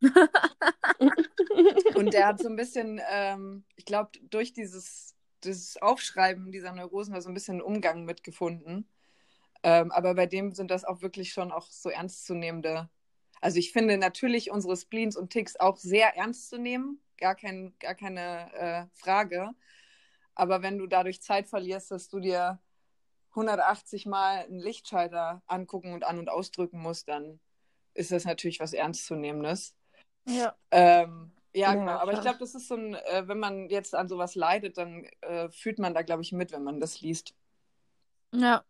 [1.94, 5.14] Und der hat so ein bisschen, ähm, ich glaube, durch dieses,
[5.44, 8.88] dieses Aufschreiben dieser Neurosen da so ein bisschen einen Umgang mitgefunden.
[9.62, 12.88] Ähm, aber bei dem sind das auch wirklich schon auch so ernstzunehmende.
[13.42, 17.74] Also ich finde natürlich unsere Spleens und Ticks auch sehr ernst zu nehmen, gar, kein,
[17.78, 19.50] gar keine äh, Frage.
[20.36, 22.60] Aber wenn du dadurch Zeit verlierst, dass du dir
[23.30, 27.40] 180 Mal einen Lichtschalter angucken und an- und ausdrücken musst, dann
[27.94, 29.74] ist das natürlich was Ernstzunehmendes.
[30.26, 30.54] Ja.
[30.70, 31.92] Ähm, ja, Ja, genau.
[31.92, 35.04] Aber ich glaube, das ist so ein, äh, wenn man jetzt an sowas leidet, dann
[35.22, 37.34] äh, fühlt man da, glaube ich, mit, wenn man das liest.
[38.34, 38.64] Ja.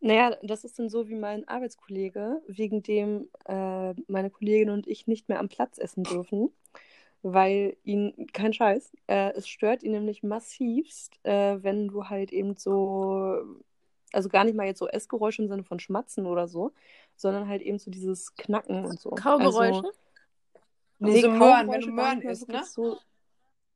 [0.00, 5.06] Naja, das ist dann so wie mein Arbeitskollege, wegen dem äh, meine Kollegin und ich
[5.06, 6.50] nicht mehr am Platz essen dürfen,
[7.24, 12.54] weil ihn, kein Scheiß, äh, es stört ihn nämlich massivst, äh, wenn du halt eben
[12.54, 13.38] so,
[14.12, 16.72] also gar nicht mal jetzt so Essgeräusche im Sinne von Schmatzen oder so,
[17.16, 19.10] sondern halt eben so dieses Knacken und so.
[19.10, 19.86] Kaugeräusche.
[19.86, 19.92] Also,
[20.98, 22.64] Nee, so Möhren, wenn Kaugeräusche du Möhren isst, ne?
[22.64, 22.98] So,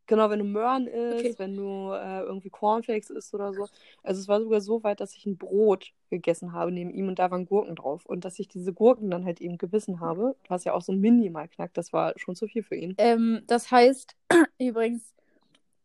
[0.08, 1.34] genau, wenn du Möhren isst, Okay.
[1.38, 3.68] wenn du äh, irgendwie Cornflakes isst oder so.
[4.02, 7.20] Also es war sogar so weit, dass ich ein Brot gegessen habe neben ihm und
[7.20, 8.04] da waren Gurken drauf.
[8.06, 11.46] Und dass ich diese Gurken dann halt eben gebissen habe, was ja auch so minimal
[11.46, 12.94] knackt, das war schon zu viel für ihn.
[12.98, 14.16] Ähm, das heißt
[14.58, 15.14] übrigens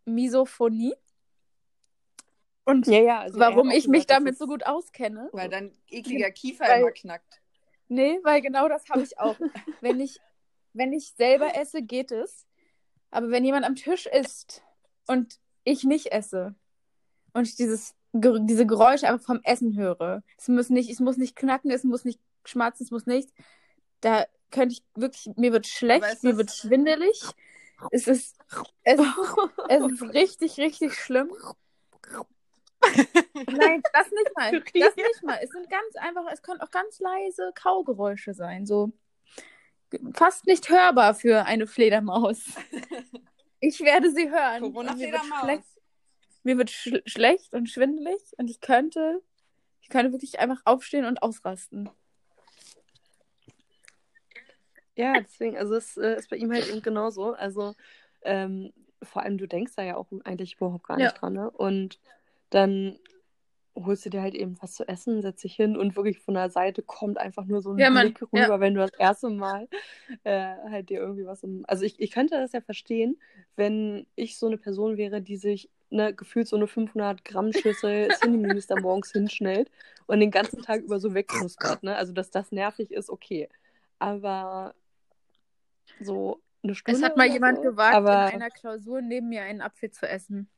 [0.05, 0.95] Misophonie.
[2.65, 5.29] Und Ja, ja, also warum ich mich gesagt, damit so gut auskenne.
[5.33, 7.41] Weil dein ekliger Kiefer Weil- immer knackt.
[7.89, 9.36] Nee, weil genau das habe ich auch.
[9.81, 10.19] wenn, ich,
[10.71, 12.47] wenn ich selber esse, geht es.
[13.13, 14.63] Aber wenn jemand am Tisch isst
[15.06, 16.56] und ich nicht esse
[17.34, 20.23] und ich dieses, diese Geräusche einfach vom Essen höre.
[20.36, 23.32] Es muss nicht, es muss nicht knacken, es muss nicht schmatzen, es muss nichts.
[24.02, 27.21] Da könnte ich wirklich, mir wird schlecht, mir wird schwindelig.
[27.91, 28.36] Es ist,
[28.82, 28.99] es,
[29.69, 31.32] es ist richtig, richtig schlimm.
[32.82, 34.60] Nein, das nicht mal.
[34.60, 35.39] Das nicht mal.
[35.39, 38.65] Es sind ganz einfach, es können auch ganz leise Kaugeräusche sein.
[38.65, 38.91] So
[40.13, 42.45] fast nicht hörbar für eine Fledermaus.
[43.65, 44.62] Ich werde sie hören.
[44.62, 45.62] Corona-Fledermaus.
[46.43, 49.21] Mir wird sch schlecht und schwindelig und ich könnte,
[49.82, 51.89] ich könnte wirklich einfach aufstehen und ausrasten.
[54.95, 57.36] Ja, deswegen, also es äh, ist bei ihm halt eben genauso.
[57.36, 57.73] Also
[58.23, 61.17] ähm, vor allem, du denkst da ja auch eigentlich überhaupt gar nicht ja.
[61.17, 61.49] dran, ne?
[61.49, 61.99] Und
[62.49, 62.99] dann
[63.75, 66.49] holst du dir halt eben was zu essen, setzt dich hin und wirklich von der
[66.49, 68.59] Seite kommt einfach nur so ein ja, Blick rüber, ja.
[68.59, 69.67] wenn du das erste Mal
[70.23, 71.63] äh, halt dir irgendwie was im.
[71.67, 73.19] Also ich, ich könnte das ja verstehen,
[73.55, 78.09] wenn ich so eine Person wäre, die sich ne, gefühlt so eine 500 Gramm Schüssel
[78.67, 79.71] da morgens hinschnellt
[80.07, 81.95] und den ganzen Tag über so wegknuspert, ne?
[81.95, 83.49] Also dass das nervig ist, okay.
[83.99, 84.75] Aber
[85.99, 86.99] so eine Stunde.
[86.99, 88.27] Es hat mal jemand so, gewagt, aber...
[88.27, 90.49] in einer Klausur neben mir einen Apfel zu essen.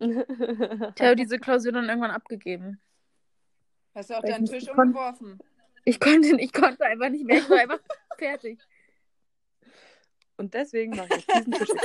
[0.00, 2.80] Ich habe diese Klausur dann irgendwann abgegeben.
[3.94, 5.38] Hast du auch deinen Tisch umgeworfen?
[5.84, 7.38] Ich konnte, ich konnte einfach nicht mehr.
[7.38, 7.80] Ich war einfach
[8.18, 8.60] fertig.
[10.36, 11.68] Und deswegen mache ich diesen Tisch.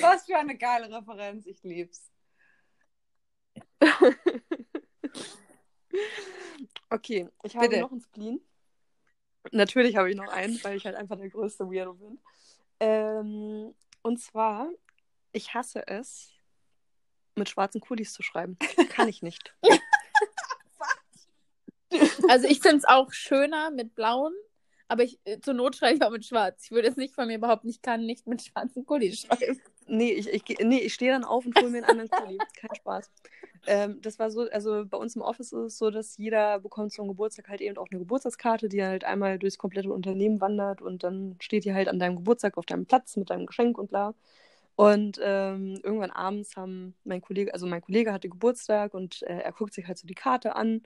[0.00, 1.46] Was für eine geile Referenz.
[1.46, 2.10] Ich lieb's.
[6.90, 7.80] Okay, ich habe Bitte.
[7.82, 8.40] noch einen Spleen.
[9.50, 12.18] Natürlich habe ich noch einen, weil ich halt einfach der größte Weirdo bin.
[12.82, 14.68] Ähm, und zwar,
[15.30, 16.32] ich hasse es,
[17.36, 18.58] mit schwarzen Kulis zu schreiben.
[18.88, 19.54] Kann ich nicht.
[22.28, 24.34] also ich finde es auch schöner mit blauen,
[24.88, 26.64] aber ich, äh, zur Not schreibe ich auch mit schwarz.
[26.64, 29.60] Ich würde es nicht von mir überhaupt nicht kann, nicht mit schwarzen Kulis schreiben.
[29.86, 32.38] Nee, ich, ich, nee, ich stehe dann auf und hole mir einen anderen Kuli.
[32.56, 33.10] Kein Spaß.
[33.66, 36.92] Ähm, das war so, also bei uns im Office ist es so, dass jeder bekommt
[36.92, 41.04] zum Geburtstag halt eben auch eine Geburtstagskarte, die halt einmal durchs komplette Unternehmen wandert und
[41.04, 44.14] dann steht die halt an deinem Geburtstag auf deinem Platz mit deinem Geschenk und bla.
[44.74, 49.52] Und ähm, irgendwann abends haben mein Kollege, also mein Kollege hatte Geburtstag und äh, er
[49.52, 50.82] guckt sich halt so die Karte an,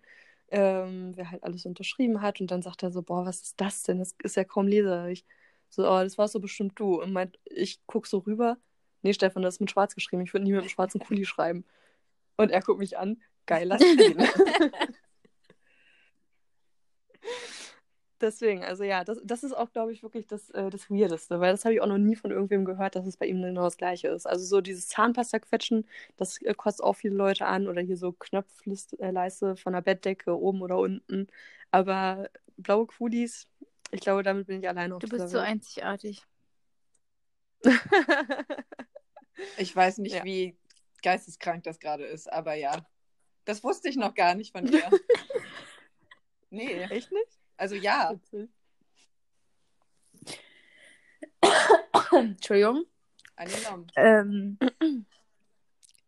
[0.50, 3.82] ähm, wer halt alles unterschrieben hat und dann sagt er so, boah, was ist das
[3.84, 3.98] denn?
[3.98, 5.24] Das ist ja kaum leserlich.
[5.70, 7.00] So, oh, das warst so bestimmt du.
[7.02, 8.58] Und meint, ich guck so rüber,
[9.02, 11.64] nee, Stefan, das ist mit schwarz geschrieben, ich würde nie mit einem schwarzen Kuli schreiben.
[12.36, 14.16] Und er guckt mich an, geil, lass ihn.
[18.20, 21.52] Deswegen, also ja, das, das ist auch, glaube ich, wirklich das, äh, das Weirdeste, weil
[21.52, 23.76] das habe ich auch noch nie von irgendwem gehört, dass es bei ihm genau das
[23.76, 24.26] Gleiche ist.
[24.26, 29.56] Also so dieses Zahnpasta-Quetschen, das äh, kostet auch viele Leute an oder hier so Knopfleiste
[29.56, 31.26] von der Bettdecke oben oder unten.
[31.70, 33.48] Aber blaue Kulis,
[33.90, 36.22] ich glaube, damit bin ich alleine auf Du bist so einzigartig.
[39.58, 40.24] ich weiß nicht, ja.
[40.24, 40.56] wie
[41.02, 42.86] geisteskrank das gerade ist, aber ja.
[43.44, 44.82] Das wusste ich noch gar nicht von dir.
[46.50, 46.82] nee.
[46.84, 47.38] Echt nicht?
[47.56, 48.18] Also ja.
[52.12, 52.86] Entschuldigung.
[53.96, 54.58] Ähm,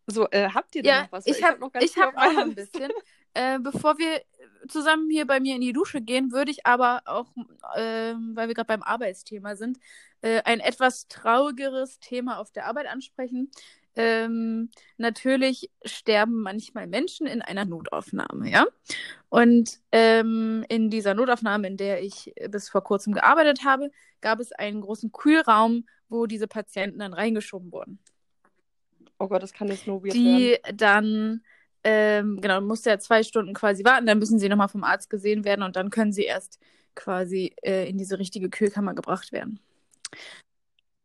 [0.07, 1.27] so, äh, habt ihr denn ja, noch was?
[1.27, 2.91] Ich habe hab, ich hab auch noch ein bisschen.
[3.39, 4.21] äh, bevor wir
[4.67, 7.27] zusammen hier bei mir in die Dusche gehen, würde ich aber auch,
[7.73, 9.79] äh, weil wir gerade beim Arbeitsthema sind,
[10.21, 13.49] äh, ein etwas traurigeres Thema auf der Arbeit ansprechen.
[13.95, 18.65] Ähm, natürlich sterben manchmal Menschen in einer Notaufnahme, ja.
[19.29, 24.51] Und ähm, in dieser Notaufnahme, in der ich bis vor kurzem gearbeitet habe, gab es
[24.51, 27.99] einen großen Kühlraum, wo diese Patienten dann reingeschoben wurden.
[29.17, 30.77] Oh Gott, das kann jetzt nur weird Die werden.
[30.77, 31.43] dann,
[31.83, 35.45] ähm, genau, musste ja zwei Stunden quasi warten, dann müssen sie nochmal vom Arzt gesehen
[35.45, 36.59] werden und dann können sie erst
[36.95, 39.59] quasi äh, in diese richtige Kühlkammer gebracht werden.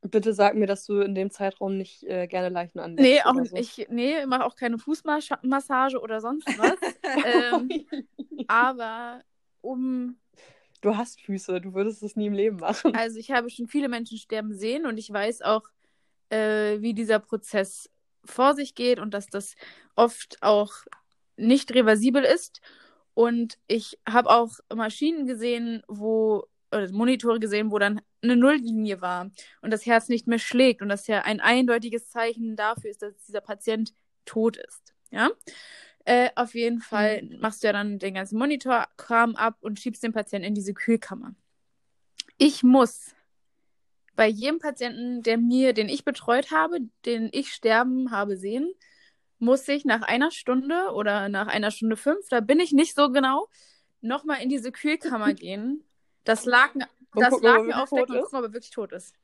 [0.02, 3.02] Bitte sag mir, dass du in dem Zeitraum nicht äh, gerne Leichen anlegst.
[3.02, 3.56] Nee, auch so.
[3.56, 6.76] ich nee, mache auch keine Fußmassage oder sonst was.
[7.24, 7.86] ähm,
[8.48, 9.22] aber
[9.62, 10.18] um.
[10.82, 12.94] Du hast Füße, du würdest es nie im Leben machen.
[12.94, 15.62] Also ich habe schon viele Menschen sterben sehen und ich weiß auch,
[16.28, 17.88] äh, wie dieser Prozess
[18.24, 19.54] vor sich geht und dass das
[19.96, 20.72] oft auch
[21.36, 22.60] nicht reversibel ist.
[23.14, 29.30] Und ich habe auch Maschinen gesehen, wo oder Monitore gesehen, wo dann eine Nulllinie war
[29.62, 33.14] und das Herz nicht mehr schlägt und das ja ein eindeutiges Zeichen dafür ist, dass
[33.24, 34.94] dieser Patient tot ist.
[35.10, 35.30] Ja.
[36.04, 37.40] Äh, auf jeden Fall mhm.
[37.40, 41.34] machst du ja dann den ganzen Monitorkram ab und schiebst den Patienten in diese Kühlkammer.
[42.36, 43.13] Ich muss
[44.16, 48.72] bei jedem Patienten, der mir, den ich betreut habe, den ich sterben habe sehen,
[49.38, 53.10] muss ich nach einer Stunde oder nach einer Stunde fünf, da bin ich nicht so
[53.10, 53.48] genau,
[54.00, 55.84] nochmal in diese Kühlkammer gehen
[56.24, 59.14] das Laken Und das gucken, Laken aufdecken gucken, ob er wirklich tot ist.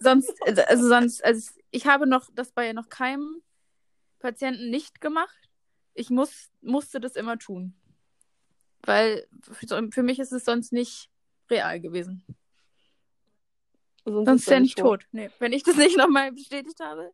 [0.00, 3.42] sonst, also sonst, also ich habe noch das bei noch keinem
[4.18, 5.48] Patienten nicht gemacht.
[5.94, 7.74] Ich muss, musste das immer tun.
[8.82, 9.26] Weil
[9.90, 11.08] für mich ist es sonst nicht
[11.48, 12.24] real gewesen.
[14.04, 15.06] Sonst ist er nicht tot.
[15.12, 17.12] Nee, wenn ich das nicht nochmal bestätigt habe.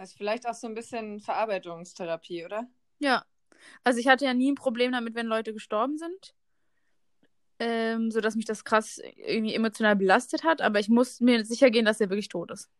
[0.00, 2.66] Also vielleicht auch so ein bisschen Verarbeitungstherapie, oder?
[3.00, 3.22] Ja.
[3.84, 6.34] Also ich hatte ja nie ein Problem damit, wenn Leute gestorben sind.
[7.58, 11.70] Ähm, so dass mich das krass irgendwie emotional belastet hat, aber ich muss mir sicher
[11.70, 12.70] gehen, dass er wirklich tot ist.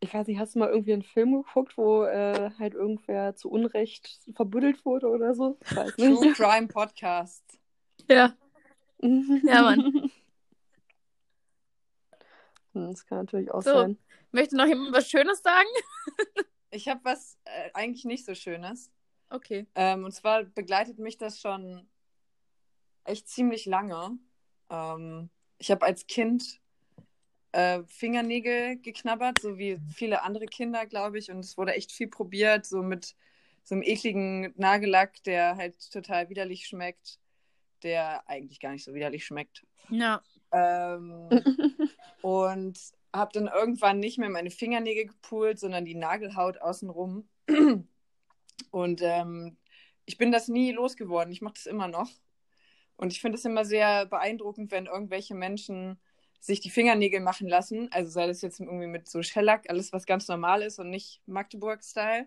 [0.00, 3.50] Ich weiß nicht, hast du mal irgendwie einen Film geguckt, wo äh, halt irgendwer zu
[3.50, 5.58] Unrecht verbuddelt wurde oder so?
[5.66, 6.36] Ich weiß True nicht.
[6.36, 7.44] Crime Podcast.
[8.08, 8.34] Ja.
[9.00, 10.10] Ja, Mann.
[12.74, 13.72] Hm, Das kann natürlich auch So.
[13.72, 13.98] sein.
[14.30, 15.68] Möchte noch jemand was Schönes sagen?
[16.70, 18.90] Ich habe was äh, eigentlich nicht so Schönes.
[19.30, 19.66] Okay.
[19.74, 21.88] Ähm, und zwar begleitet mich das schon
[23.04, 24.18] echt ziemlich lange.
[24.68, 26.60] Ähm, ich habe als Kind
[27.52, 31.30] äh, Fingernägel geknabbert, so wie viele andere Kinder, glaube ich.
[31.30, 33.16] Und es wurde echt viel probiert, so mit
[33.64, 37.18] so einem ekligen Nagellack, der halt total widerlich schmeckt,
[37.82, 39.66] der eigentlich gar nicht so widerlich schmeckt.
[39.90, 40.22] Ja.
[40.52, 41.28] Ähm,
[42.22, 42.78] und
[43.12, 47.28] habe dann irgendwann nicht mehr meine Fingernägel gepult, sondern die Nagelhaut außenrum.
[48.70, 49.56] Und ähm,
[50.04, 51.32] ich bin das nie losgeworden.
[51.32, 52.10] Ich mache das immer noch.
[52.96, 56.00] Und ich finde es immer sehr beeindruckend, wenn irgendwelche Menschen
[56.40, 57.90] sich die Fingernägel machen lassen.
[57.92, 61.20] Also sei das jetzt irgendwie mit so Shellac, alles was ganz normal ist und nicht
[61.26, 62.26] Magdeburg-Style.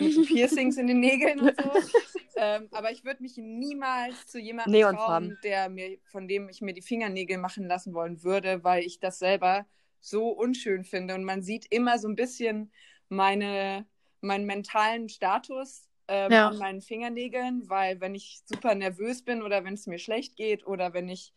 [0.00, 1.70] So Piercings in den Nägeln und so.
[2.36, 5.28] ähm, aber ich würde mich niemals zu jemandem Neonfarben.
[5.30, 9.00] trauen, der mir, von dem ich mir die Fingernägel machen lassen wollen würde, weil ich
[9.00, 9.66] das selber
[10.00, 11.14] so unschön finde.
[11.14, 12.70] Und man sieht immer so ein bisschen
[13.08, 13.86] meine,
[14.20, 16.48] meinen mentalen Status ähm, Ja.
[16.48, 20.64] an meinen Fingernägeln, weil wenn ich super nervös bin oder wenn es mir schlecht geht
[20.66, 21.32] oder wenn ich,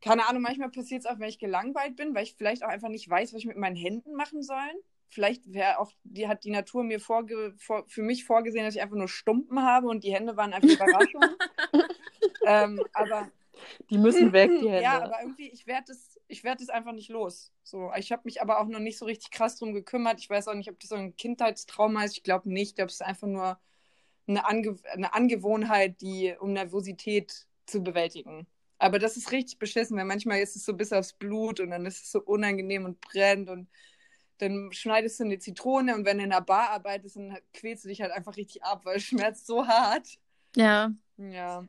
[0.00, 2.88] keine Ahnung, manchmal passiert es auch, wenn ich gelangweilt bin, weil ich vielleicht auch einfach
[2.88, 4.82] nicht weiß, was ich mit meinen Händen machen soll.
[5.14, 8.82] Vielleicht wäre auch, die hat die Natur mir vorge vor, für mich vorgesehen, dass ich
[8.82, 11.22] einfach nur Stumpen habe und die Hände waren einfach Überraschung.
[12.46, 13.30] ähm, aber
[13.90, 14.82] Die müssen weg, die Hände.
[14.82, 17.52] ja, aber irgendwie, ich werde es, ich werde es einfach nicht los.
[17.62, 20.18] So, ich habe mich aber auch noch nicht so richtig krass drum gekümmert.
[20.18, 22.16] Ich weiß auch nicht, ob das so ein Kindheitstrauma ist.
[22.16, 22.70] Ich glaube nicht.
[22.70, 23.58] Ich glaube, es ist einfach nur
[24.26, 28.48] eine, Ange eine Angewohnheit, die, um Nervosität zu bewältigen.
[28.78, 31.86] Aber das ist richtig beschissen, weil manchmal ist es so bis aufs Blut und dann
[31.86, 33.68] ist es so unangenehm und brennt und
[34.38, 37.88] dann schneidest du eine Zitrone und wenn du in einer Bar arbeitest, dann quälst du
[37.88, 40.08] dich halt einfach richtig ab, weil es schmerzt so hart.
[40.56, 40.92] Ja.
[41.16, 41.64] Ja.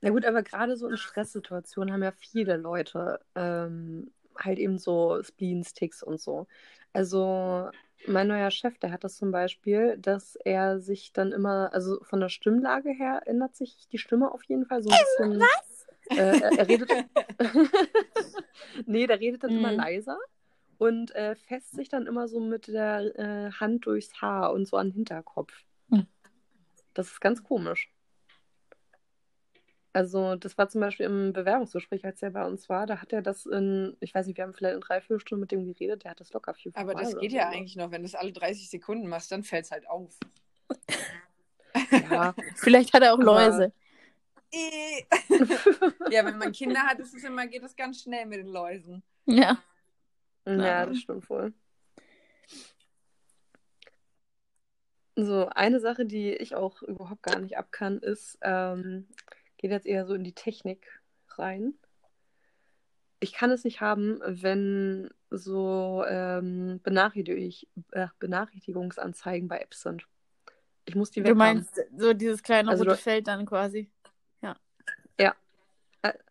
[0.00, 5.22] Na gut, aber gerade so in Stresssituationen haben ja viele Leute ähm, halt eben so
[5.22, 6.46] Spleen-Sticks und so.
[6.92, 7.70] Also
[8.06, 12.20] mein neuer Chef, der hat das zum Beispiel, dass er sich dann immer, also von
[12.20, 15.40] der Stimmlage her ändert sich die Stimme auf jeden Fall so ein bisschen.
[15.40, 15.86] Was?
[16.16, 16.90] Äh, er, er redet.
[18.86, 19.76] nee, der redet dann immer Mhm.
[19.76, 20.18] leiser
[20.80, 24.78] und äh, fässt sich dann immer so mit der äh, Hand durchs Haar und so
[24.78, 25.52] an den Hinterkopf.
[25.88, 26.06] Mhm.
[26.94, 27.92] Das ist ganz komisch.
[29.92, 33.20] Also, das war zum Beispiel im Bewerbungsgespräch, als er bei uns war, da hat er
[33.20, 36.04] das in, ich weiß nicht, wir haben vielleicht in drei, vier Stunden mit dem geredet,
[36.04, 37.56] der hat das locker vier, fünf Aber das geht so ja gemacht.
[37.56, 37.90] eigentlich noch.
[37.90, 40.16] Wenn du das alle 30 Sekunden machst, dann fällt es halt auf.
[42.10, 43.74] Ja, Vielleicht hat er auch Läuse.
[44.50, 45.02] Äh.
[46.10, 49.02] ja, wenn man Kinder hat, ist es immer, geht es ganz schnell mit den Läusen.
[49.26, 49.58] Ja.
[50.58, 50.86] Ja, Ja.
[50.86, 51.52] das stimmt wohl.
[55.16, 59.06] So, eine Sache, die ich auch überhaupt gar nicht ab kann, ist, ähm,
[59.58, 60.86] geht jetzt eher so in die Technik
[61.36, 61.74] rein.
[63.18, 70.06] Ich kann es nicht haben, wenn so ähm, Benachrichtig äh, Benachrichtigungsanzeigen bei Apps sind.
[70.86, 73.90] Ich muss die Du weg meinst so dieses kleine Also rote du- Feld dann quasi.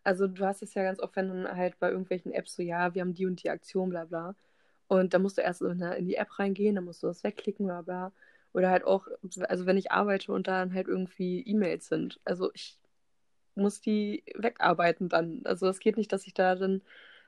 [0.02, 2.94] Also du hast es ja ganz oft, wenn dann halt bei irgendwelchen Apps so, ja,
[2.94, 4.34] wir haben die und die Aktion, bla bla.
[4.88, 7.82] Und dann musst du erst in, die App reingehen, dann musst du das wegklicken, bla
[7.82, 8.12] bla.
[8.52, 9.06] Oder halt auch,
[9.48, 12.18] also wenn ich arbeite und dann halt irgendwie E-Mails sind.
[12.24, 12.76] Also ich
[13.54, 15.42] muss die wegarbeiten dann.
[15.44, 16.82] Also es geht nicht, dass ich da dann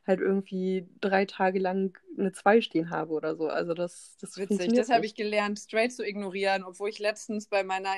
[0.04, 3.46] halt irgendwie drei Tage lang eine 2 stehen habe oder so.
[3.46, 7.62] Also das, das Witzig, das habe ich gelernt, straight zu ignorieren, obwohl ich letztens bei
[7.62, 7.94] meiner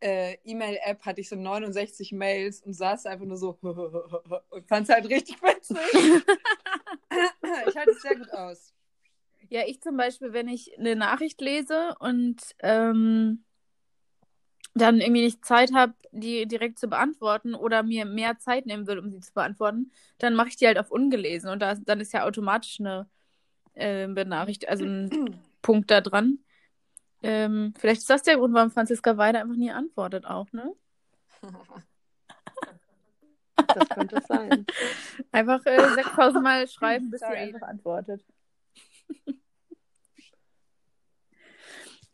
[0.00, 4.94] äh, E-Mail-App hatte ich so 69 Mails und saß einfach nur so und fand es
[4.94, 5.76] halt richtig witzig.
[7.68, 8.72] ich halte es sehr gut aus.
[9.48, 13.44] Ja, ich zum Beispiel, wenn ich eine Nachricht lese und ähm,
[14.74, 18.98] dann irgendwie nicht Zeit habe, die direkt zu beantworten oder mir mehr Zeit nehmen will,
[18.98, 22.12] um sie zu beantworten, dann mache ich die halt auf ungelesen und da, dann ist
[22.12, 23.08] ja automatisch eine
[23.74, 26.40] äh, Benachrichtigung, also ein Punkt da dran.
[27.22, 30.72] Ähm, vielleicht ist das der Grund, warum Franziska Weide einfach nie antwortet auch, ne?
[33.56, 34.66] Das könnte sein.
[35.32, 38.24] Einfach äh, 6000 Mal schreiben, bis sie einfach antwortet.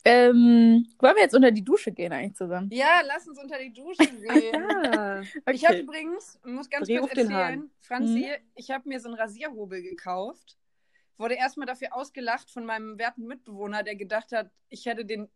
[0.05, 2.68] ähm, wollen wir jetzt unter die Dusche gehen eigentlich zusammen?
[2.72, 4.66] Ja, lass uns unter die Dusche gehen.
[4.84, 5.22] Ja.
[5.50, 7.70] Ich habe übrigens, muss ganz Dreh kurz erzählen.
[7.80, 10.59] Franzi, ich habe mir so einen Rasierhobel gekauft.
[11.18, 15.28] Wurde erstmal dafür ausgelacht von meinem werten Mitbewohner, der gedacht hat, ich hätte den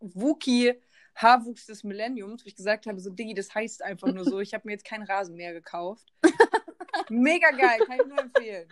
[0.00, 0.74] Wookie
[1.14, 4.40] Haarwuchs des Millenniums, wo ich gesagt habe, so Diggi, das heißt einfach nur so.
[4.40, 6.12] Ich habe mir jetzt keinen Rasenmäher gekauft.
[7.08, 8.68] Mega geil, kann ich nur empfehlen.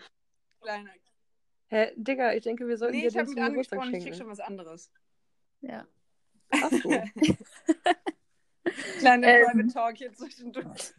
[0.61, 0.90] Kleiner.
[1.68, 4.05] Hä, Digga, ich denke, wir sollten Nee, dir ich habe den zum Geburtstag angesprochen, ich
[4.05, 4.18] krieg schenken.
[4.18, 4.93] schon was anderes.
[5.61, 5.86] Ja.
[6.51, 6.90] Ach so.
[8.99, 9.47] Kleine Ähm.
[9.47, 10.93] Private Talk hier zwischendurch.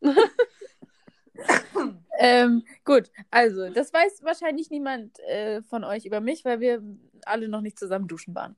[2.24, 6.80] Ähm, gut, also, das weiß wahrscheinlich niemand äh, von euch über mich, weil wir
[7.24, 8.54] alle noch nicht zusammen duschen waren.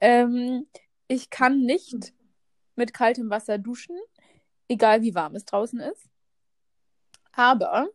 [0.00, 0.66] Ähm,
[1.06, 2.12] ich kann nicht
[2.74, 3.96] mit kaltem Wasser duschen,
[4.66, 6.10] egal wie warm es draußen ist.
[7.30, 7.88] Aber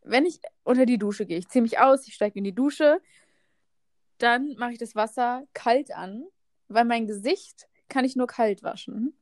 [0.00, 3.02] wenn ich unter die Dusche gehe, ich ziehe mich aus, ich steige in die Dusche,
[4.16, 6.24] dann mache ich das Wasser kalt an,
[6.68, 9.14] weil mein Gesicht kann ich nur kalt waschen.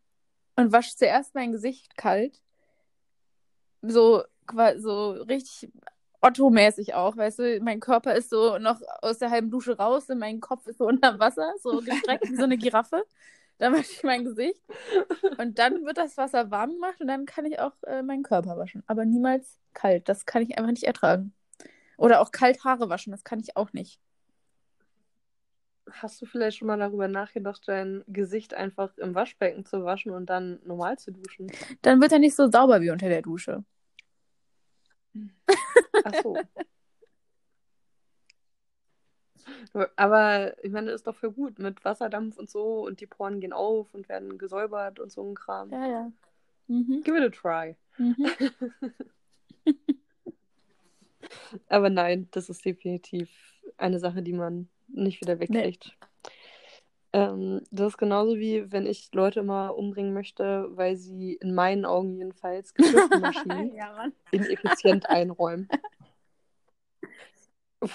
[0.54, 2.40] Und wasche zuerst mein Gesicht kalt.
[3.80, 4.22] So,
[4.78, 5.70] so richtig
[6.22, 10.18] Otto-mäßig auch, weißt du, mein Körper ist so noch aus der halben Dusche raus und
[10.18, 13.04] mein Kopf ist so unter Wasser, so gestreckt wie so eine Giraffe.
[13.58, 14.60] Dann wasche ich mein Gesicht
[15.38, 18.56] und dann wird das Wasser warm gemacht und dann kann ich auch äh, meinen Körper
[18.56, 18.82] waschen.
[18.86, 21.32] Aber niemals kalt, das kann ich einfach nicht ertragen.
[21.96, 24.00] Oder auch kalt Haare waschen, das kann ich auch nicht.
[25.90, 30.26] Hast du vielleicht schon mal darüber nachgedacht, dein Gesicht einfach im Waschbecken zu waschen und
[30.26, 31.50] dann normal zu duschen?
[31.82, 33.64] Dann wird er nicht so sauber wie unter der Dusche.
[36.04, 36.36] Ach so.
[39.96, 43.52] Aber ich meine, ist doch für gut mit Wasserdampf und so und die Poren gehen
[43.52, 45.70] auf und werden gesäubert und so ein Kram.
[45.70, 46.12] Ja, ja.
[46.68, 47.02] Mhm.
[47.02, 47.76] Give it a try.
[47.98, 48.26] Mhm.
[51.68, 53.30] Aber nein, das ist definitiv
[53.76, 55.96] eine Sache, die man nicht wieder wegkriegt.
[57.14, 61.84] Ähm, das ist genauso wie wenn ich Leute immer umbringen möchte, weil sie in meinen
[61.84, 65.68] Augen jedenfalls Geschirrspülmaschinen ja, ineffizient einräumen.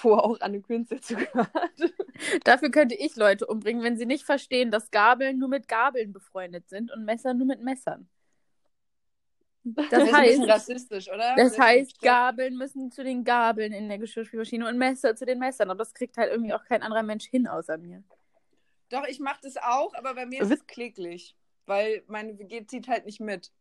[0.02, 1.50] Wo auch Anne Künste zugehört.
[2.44, 6.68] Dafür könnte ich Leute umbringen, wenn sie nicht verstehen, dass Gabeln nur mit Gabeln befreundet
[6.68, 8.08] sind und Messer nur mit Messern.
[9.64, 11.34] Das Das ist ein bisschen heißt, rassistisch, oder?
[11.36, 15.38] das heißt, gar Gabeln müssen zu den Gabeln in der Geschirrspülmaschine und Messer zu den
[15.38, 15.70] Messern.
[15.70, 18.02] Aber das kriegt halt irgendwie auch kein anderer Mensch hin außer mir.
[18.90, 21.36] Doch, ich mache das auch, aber bei mir ist es kläglich.
[21.66, 23.52] Weil meine WG zieht halt nicht mit.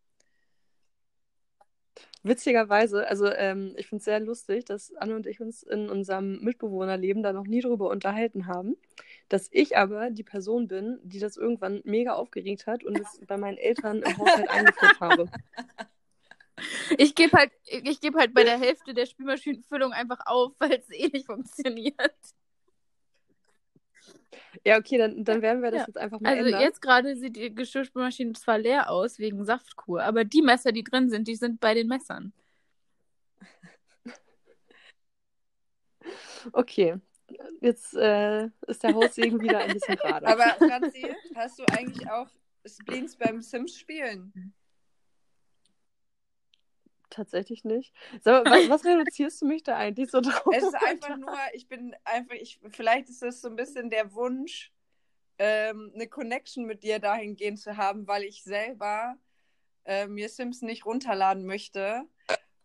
[2.23, 6.39] Witzigerweise, also ähm, ich finde es sehr lustig, dass Anne und ich uns in unserem
[6.39, 8.75] Mitbewohnerleben da noch nie drüber unterhalten haben,
[9.30, 13.38] dass ich aber die Person bin, die das irgendwann mega aufgeregt hat und es bei
[13.38, 15.30] meinen Eltern im Haushalt eingeführt habe.
[16.97, 20.89] Ich gebe halt, ich gebe halt bei der Hälfte der Spülmaschinenfüllung einfach auf, weil es
[20.89, 22.15] eh nicht funktioniert.
[24.65, 25.88] Ja, okay, dann, dann werden wir das Ja.
[25.88, 26.61] jetzt einfach mal Also ändern.
[26.61, 31.09] jetzt gerade sieht die Geschirrspülmaschine zwar leer aus wegen Saftkur, aber die Messer, die drin
[31.09, 32.33] sind, die sind bei den Messern.
[36.53, 36.95] Okay,
[37.61, 40.27] jetzt äh, ist der Haussegen wieder ein bisschen gerade.
[40.27, 42.27] Aber Franzi, hast du eigentlich auch
[42.65, 44.53] Spleens beim Sims-Spielen?
[47.10, 47.93] Tatsächlich nicht.
[48.26, 50.53] Mal, was, was reduzierst du mich da eigentlich so drauf?
[50.53, 54.14] Es ist einfach nur, ich bin einfach, ich, vielleicht ist das so ein bisschen der
[54.14, 54.72] Wunsch,
[55.39, 59.18] ähm, eine Connection mit dir dahingehend zu haben, weil ich selber
[59.86, 62.03] äh, mir Sims nicht runterladen möchte,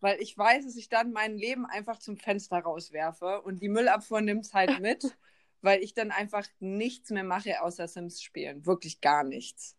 [0.01, 4.21] weil ich weiß, dass ich dann mein Leben einfach zum Fenster rauswerfe und die Müllabfuhr
[4.21, 5.15] nimmt es halt mit,
[5.61, 8.65] weil ich dann einfach nichts mehr mache außer Sims spielen.
[8.65, 9.77] Wirklich gar nichts.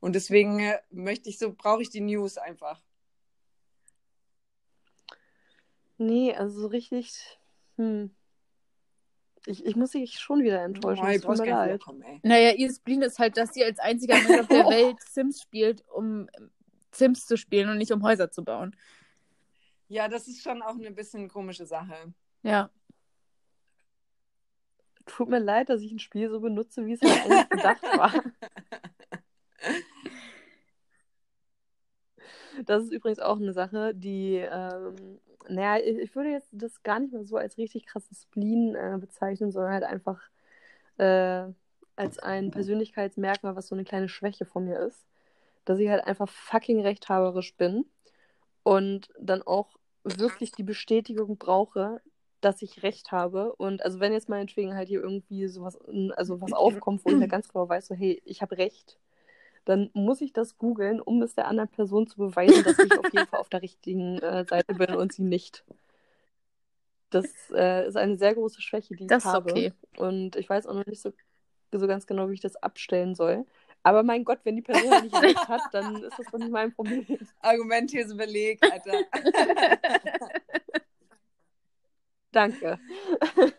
[0.00, 2.82] Und deswegen äh, möchte ich so, brauche ich die News einfach.
[6.02, 7.38] Nee, also so richtig.
[7.76, 8.10] Hm.
[9.46, 11.04] Ich, ich muss dich schon wieder enttäuschen.
[11.04, 11.96] Oh, es ich tut mir gar nicht leid.
[12.04, 12.20] ey.
[12.22, 15.84] Naja, ihr Spleen ist halt, dass sie als einziger Mensch auf der Welt Sims spielt,
[15.88, 16.28] um
[16.92, 18.76] Sims zu spielen und nicht um Häuser zu bauen.
[19.88, 22.14] Ja, das ist schon auch eine bisschen komische Sache.
[22.42, 22.70] Ja.
[25.06, 28.12] Tut mir leid, dass ich ein Spiel so benutze, wie es halt eigentlich gedacht war.
[32.64, 37.12] Das ist übrigens auch eine Sache, die, ähm, naja, ich, würde jetzt das gar nicht
[37.12, 40.20] mehr so als richtig krasses Spleen äh, bezeichnen, sondern halt einfach
[40.98, 41.44] äh,
[41.96, 45.06] als ein Persönlichkeitsmerkmal, was so eine kleine Schwäche von mir ist.
[45.64, 47.84] Dass ich halt einfach fucking rechthaberisch bin
[48.62, 52.00] und dann auch wirklich die Bestätigung brauche,
[52.40, 53.54] dass ich recht habe.
[53.54, 55.78] Und also wenn jetzt meinetwegen halt hier irgendwie sowas,
[56.16, 58.98] also was aufkommt, wo ich halt ganz genau weiß, so, hey, ich habe recht,
[59.64, 63.12] dann muss ich das googeln, um es der anderen Person zu beweisen, dass ich auf
[63.12, 65.64] jeden Fall auf der richtigen äh, Seite bin und sie nicht.
[67.10, 69.50] Das äh, ist eine sehr große Schwäche, die Das ich ist habe.
[69.50, 69.72] okay.
[69.98, 71.12] Und ich weiß auch noch nicht so,
[71.70, 73.44] so ganz genau, wie ich das abstellen soll.
[73.84, 76.72] Aber mein Gott, wenn die Person nicht recht hat, dann ist das doch nicht mein
[76.72, 77.04] Problem.
[77.40, 78.92] Argumentthese belegt, Alter.
[82.32, 82.78] Danke.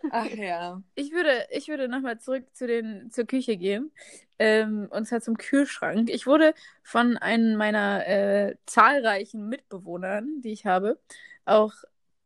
[0.10, 0.82] Ach ja.
[0.96, 3.92] Ich würde, ich würde nochmal zurück zu den, zur Küche gehen.
[4.40, 6.10] Ähm, und zwar zum Kühlschrank.
[6.10, 11.00] Ich wurde von einem meiner äh, zahlreichen Mitbewohnern, die ich habe,
[11.46, 11.74] auch,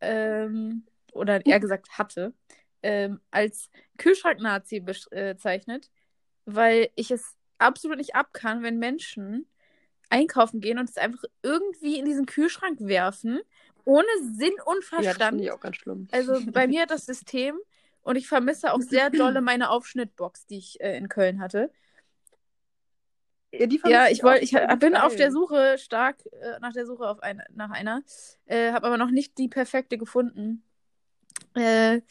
[0.00, 2.32] ähm, oder eher gesagt hatte,
[2.82, 4.76] ähm, als Kühlschrank-Nazi
[5.10, 5.90] äh, bezeichnet,
[6.46, 9.46] weil ich es absolut nicht ab kann, wenn Menschen
[10.10, 13.40] einkaufen gehen und es einfach irgendwie in diesen Kühlschrank werfen,
[13.88, 15.40] ohne Sinn und Ja, das Verstand.
[15.40, 16.08] ich auch ganz schlimm.
[16.12, 17.58] Also bei mir hat das System
[18.02, 21.70] und ich vermisse auch sehr dolle meine Aufschnittbox, die ich äh, in Köln hatte.
[23.50, 24.28] Ja, die Ja, ich auch.
[24.28, 28.02] wollte, ich bin auf der Suche stark äh, nach der Suche auf eine, nach einer,
[28.44, 30.62] äh, habe aber noch nicht die perfekte gefunden.
[31.54, 32.02] Äh,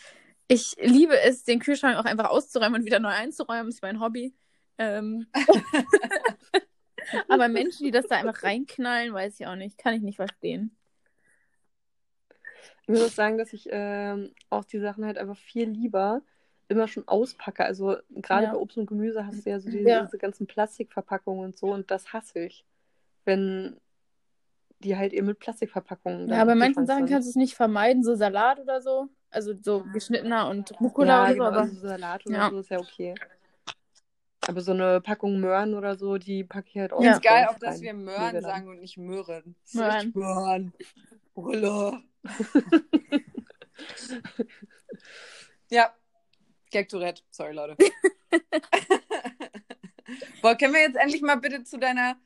[0.48, 4.34] ich liebe es, den Kühlschrank auch einfach auszuräumen und wieder neu einzuräumen, ist mein Hobby.
[4.80, 5.28] Ähm,
[7.28, 10.76] aber Menschen, die das da einfach reinknallen, weiß ich auch nicht, kann ich nicht verstehen.
[12.88, 16.22] Ich muss auch sagen, dass ich ähm, auch die Sachen halt einfach viel lieber
[16.70, 17.66] immer schon auspacke.
[17.66, 18.52] Also gerade Ja.
[18.54, 20.04] bei Obst und Gemüse hast du ja so diese, Ja.
[20.06, 22.66] diese ganzen Plastikverpackungen und so und das hasse ich.
[23.26, 23.78] Wenn
[24.80, 27.14] die halt eben mit Plastikverpackungen Ja, bei manchen Sachen sind.
[27.14, 29.10] kannst du es nicht vermeiden, so Salat oder so.
[29.32, 32.50] Also so geschnittener und Rucola ja, oder so, genau, aber also Salat oder Ja.
[32.50, 33.16] so ist ja okay.
[34.48, 37.14] Aber so eine Packung Möhren oder so, die packe ich halt auch Ja.
[37.18, 39.56] es geil, nicht auch dass wir Möhren sagen und nicht Möhren.
[39.66, 40.12] Ist Möhren.
[40.16, 40.74] Möhren.
[41.34, 42.02] Brille.
[45.70, 45.94] ja.
[46.72, 47.22] Gag Tourette.
[47.30, 47.78] Sorry, Leute.
[50.42, 52.20] Boah, können wir jetzt endlich mal bitte zu deiner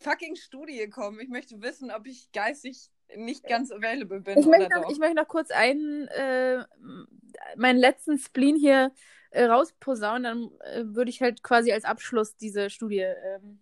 [0.00, 1.20] fucking Studie kommen?
[1.20, 4.90] Ich möchte wissen, ob ich geistig nicht ganz available bin Ich oder möchte, noch, doch.
[4.90, 6.64] ich möchte noch kurz einen, äh,
[7.56, 8.92] meinen letzten Spleen hier
[9.30, 13.60] äh, rausposaunen, dann äh, würde ich halt quasi als Abschluss diese Studie ähm,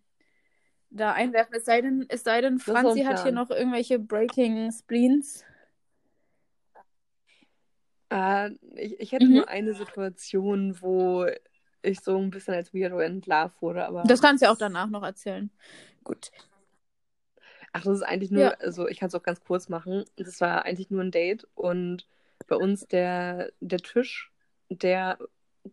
[0.91, 1.55] da einwerfen.
[1.57, 5.45] Es sei denn, es sei denn Franzi hat hier noch irgendwelche Breaking Spleens.
[8.11, 9.35] Äh, ich, ich hätte Mhm.
[9.35, 11.27] nur eine Situation, wo
[11.83, 14.05] ich so ein bisschen als Weirdo entlarvt wurde, aber.
[14.05, 15.51] Das kannst du ja auch danach noch erzählen.
[16.03, 16.31] Gut.
[17.73, 18.51] Ach, das ist eigentlich nur, Ja.
[18.61, 20.05] also ich kann es auch ganz kurz machen.
[20.17, 22.07] Das war eigentlich nur ein Date und
[22.47, 24.31] bei uns der, der Tisch,
[24.69, 25.19] der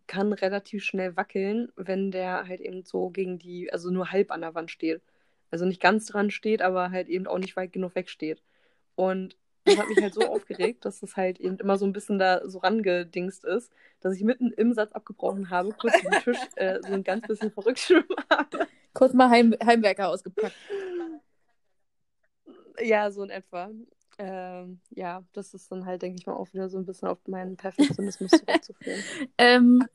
[0.08, 4.42] kann relativ schnell wackeln, wenn der halt eben so gegen die, also nur halb an
[4.42, 5.02] der Wand steht.
[5.52, 8.42] Also nicht ganz dran steht, aber halt eben auch nicht weit genug weg steht.
[8.96, 9.36] Und
[9.66, 12.48] das hat mich halt so aufgeregt, dass es halt eben immer so ein bisschen da
[12.50, 16.94] so rangedingst ist, dass ich mitten im Satz abgebrochen habe, kurz den Tisch äh, so
[16.94, 18.68] ein ganz bisschen verrückt schwimmen habe.
[18.94, 20.56] Kurz mal Heim Heimwerker ausgepackt.
[22.80, 23.70] Ja, so in etwa.
[24.18, 27.20] Ähm, ja, das ist dann halt, denke ich mal, auch wieder so ein bisschen auf
[27.28, 29.04] meinen Perfektionismus zurückzuführen.
[29.38, 29.88] Ähm,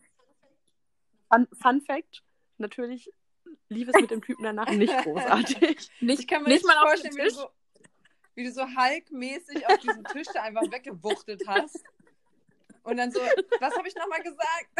[1.31, 2.23] Fun, Fun Fact:
[2.59, 3.12] Natürlich
[3.69, 5.91] lief es mit dem Typen danach nicht großartig.
[6.01, 7.35] nicht, Ich kann mir nicht nicht mal auf dem vorstellen, wie du Tisch.
[7.35, 7.49] so,
[8.37, 11.82] wie du so Hulk-mäßig auf diesen Tisch da einfach weggewuchtet hast.
[12.84, 13.20] Und dann so,
[13.61, 14.70] was habe ich nochmal gesagt?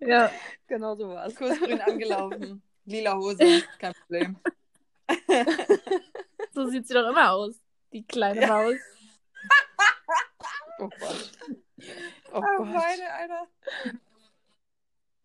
[0.00, 0.30] Ja.
[0.66, 1.36] genau so war es.
[1.36, 2.62] Kursgrün angelaufen.
[2.84, 4.36] Lila Hose, kein Problem.
[6.52, 7.60] So sieht sie doch immer aus.
[7.92, 8.76] Die kleine Maus.
[10.78, 11.30] Oh Gott.
[12.32, 12.66] Oh Oh, Gott.
[12.66, 13.48] meine, Alter.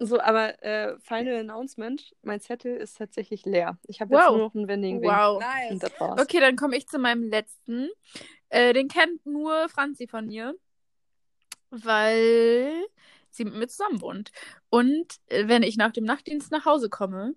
[0.02, 3.78] So, aber äh, Final Announcement: Mein Zettel ist tatsächlich leer.
[3.84, 4.22] Ich habe Wow.
[4.22, 5.42] jetzt nur noch einen Wending Wow.
[5.42, 5.92] Nice.
[6.00, 7.90] Okay, dann komme ich zu meinem letzten.
[8.48, 10.56] Äh, den kennt nur Franzi von mir,
[11.70, 12.74] weil
[13.30, 14.32] sie mit mir zusammen wohnt.
[14.70, 17.36] Und äh, wenn ich nach dem Nachtdienst nach Hause komme.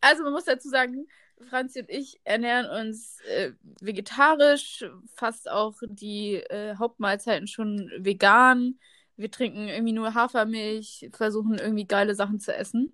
[0.00, 1.06] Also man muss dazu sagen,
[1.48, 8.78] Franzi und ich ernähren uns äh, vegetarisch, fast auch die äh, Hauptmahlzeiten schon vegan.
[9.16, 12.92] Wir trinken irgendwie nur Hafermilch, versuchen irgendwie geile Sachen zu essen.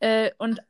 [0.00, 0.60] Äh, und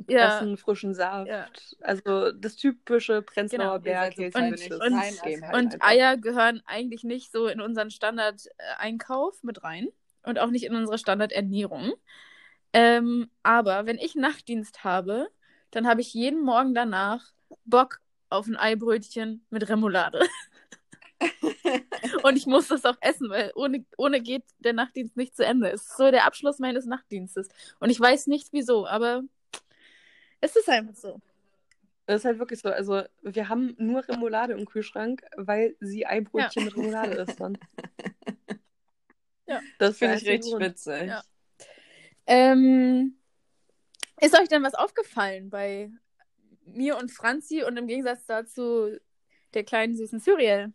[0.08, 1.28] ja, Essen, frischen Saft.
[1.28, 1.46] Ja.
[1.80, 4.16] Also das typische Prenzlauer Genau, Berg.
[4.16, 5.82] und- Hills Game halt und.
[5.82, 9.88] Eier gehören eigentlich nicht so in unseren Standard-Einkauf mit rein
[10.22, 11.92] und auch nicht in unsere Standardernährung.
[12.72, 15.28] Ähm, aber wenn ich Nachtdienst habe,
[15.70, 17.24] dann habe ich jeden Morgen danach
[17.64, 20.20] Bock auf ein Eibrötchen mit Remoulade.
[22.22, 25.70] und ich muss das auch essen, weil ohne, ohne geht der Nachtdienst nicht zu Ende.
[25.70, 27.48] Es ist so der Abschluss meines Nachtdienstes.
[27.80, 29.22] Und ich weiß nicht wieso, aber
[30.40, 31.20] es ist einfach so.
[32.06, 32.68] Das ist halt wirklich so.
[32.68, 37.58] Also, wir haben nur Remoulade im Kühlschrank, weil sie Eibrötchen mit Remoulade ist dann.
[39.78, 40.64] Das Finde ich richtig Grund.
[40.64, 41.06] witzig.
[41.06, 41.22] Ja.
[42.26, 43.16] Ähm,
[44.20, 45.90] ist euch denn was aufgefallen bei
[46.64, 48.96] mir und Franzi und im Gegensatz dazu
[49.54, 50.72] der kleinen süßen Cyriel?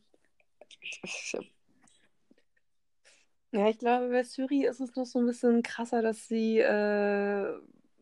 [3.52, 7.54] Ja, ich glaube, bei Suri ist es noch so ein bisschen krasser, dass sie äh,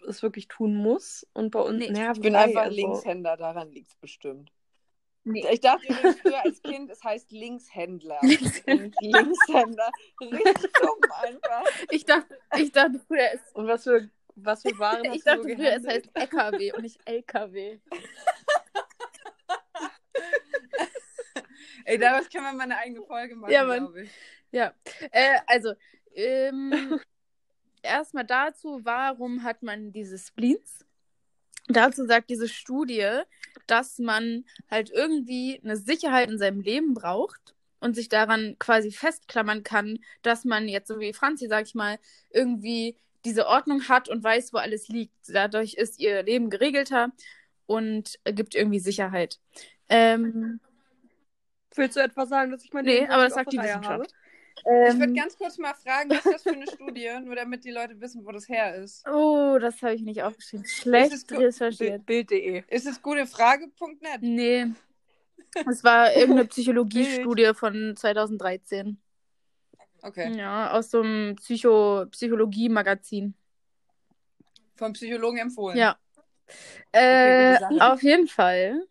[0.08, 1.26] es wirklich tun muss.
[1.34, 4.52] Und bei uns, Nee, naja, Ich bin einfach also- Linkshänder, daran liegt es bestimmt.
[5.26, 5.46] Nee.
[5.52, 8.20] Ich dachte früher als Kind, es heißt Linkshändler.
[8.22, 11.64] Linkshänder, richtig dumm einfach.
[11.92, 14.10] Ich dachte, ich dachte früher, es, Und was für,
[14.44, 17.80] was für Waren hast ich du dachte so früher, es heißt LKW und nicht LKW.
[21.86, 24.12] Ey, daraus können wir mal eine eigene Folge machen, Ja, glaube ich.
[24.52, 24.74] Ja,
[25.12, 25.74] äh, also,
[26.14, 27.00] ähm,
[27.82, 30.86] erstmal dazu, warum hat man diese Spleens?
[31.68, 33.22] Dazu sagt diese Studie,
[33.68, 39.64] dass man halt irgendwie eine Sicherheit in seinem Leben braucht und sich daran quasi festklammern
[39.64, 42.00] kann, dass man jetzt, so wie Franzi, sag ich mal,
[42.32, 45.14] irgendwie diese Ordnung hat und weiß, wo alles liegt.
[45.28, 47.12] Dadurch ist ihr Leben geregelter
[47.66, 49.40] und gibt irgendwie Sicherheit.
[49.90, 50.60] Ähm,
[51.76, 54.14] Willst du etwa sagen, dass ich mein nee, aber das sagt die Wissenschaft.
[54.58, 57.10] Ich würde Ähm, ganz kurz mal fragen, was ist das für eine Studie?
[57.24, 59.08] Nur damit die Leute wissen, wo das her ist.
[59.08, 60.66] Oh, das habe ich nicht aufgeschrieben.
[60.66, 62.06] Schlecht recherchiert.
[62.06, 62.64] Bild.de.
[62.68, 64.22] Ist es gutefrage.net?
[64.22, 64.68] Nee.
[65.70, 69.00] Es war irgendeine Psychologiestudie von 2013.
[70.02, 70.36] Okay.
[70.38, 73.34] Ja, aus so einem Psycho Psychologie-Magazin.
[74.76, 75.78] Vom Psychologen empfohlen.
[75.78, 75.98] Ja.
[76.92, 78.88] Äh, auf jeden Fall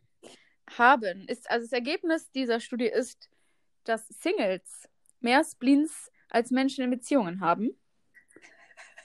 [0.76, 3.30] haben, ist, also das Ergebnis dieser Studie ist,
[3.84, 4.88] dass Singles
[5.20, 7.74] mehr Spleens als Menschen in Beziehungen haben.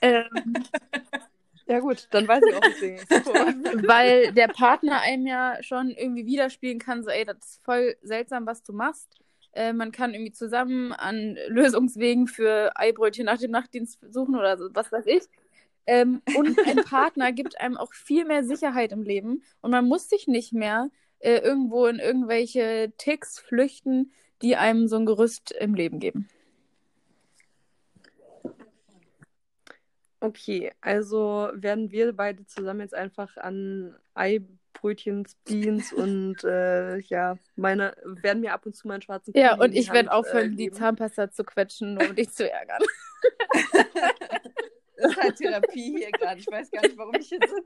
[0.02, 0.28] Ähm,
[1.66, 3.34] Ja gut, dann weiß ich auch, so
[3.88, 8.46] weil der Partner einem ja schon irgendwie widerspiegeln kann, so, ey, das ist voll seltsam,
[8.46, 9.23] was du machst.
[9.54, 14.70] Äh, man kann irgendwie zusammen an Lösungswegen für Eibrötchen nach dem Nachtdienst suchen oder so,
[14.74, 15.24] was weiß ich.
[15.86, 20.10] Ähm, und ein Partner gibt einem auch viel mehr Sicherheit im Leben und man muss
[20.10, 20.90] sich nicht mehr
[21.20, 26.28] äh, irgendwo in irgendwelche Ticks flüchten, die einem so ein Gerüst im Leben geben.
[30.20, 34.63] Okay, also werden wir beide zusammen jetzt einfach an Eibrötchen,
[35.46, 39.66] Beans und äh, ja, meine werden mir ab und zu meinen schwarzen Ja, Kuli und
[39.68, 40.72] in die ich werde aufhören, äh, die.
[40.72, 42.82] Zahnpasta zu quetschen, um dich zu ärgern.
[44.96, 46.40] Das ist halt Therapie hier gerade.
[46.40, 47.64] Ich weiß gar nicht, warum ich hier sitze.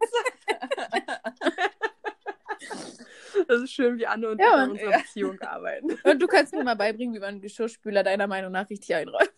[3.48, 4.72] Das ist schön, wie Anne und Ja, ich an Mann.
[4.72, 4.98] unserer Ja.
[5.00, 5.98] Beziehung arbeiten.
[6.04, 9.32] Und du kannst mir mal beibringen, wie man einen Geschirrspüler deiner Meinung nach richtig einräumt.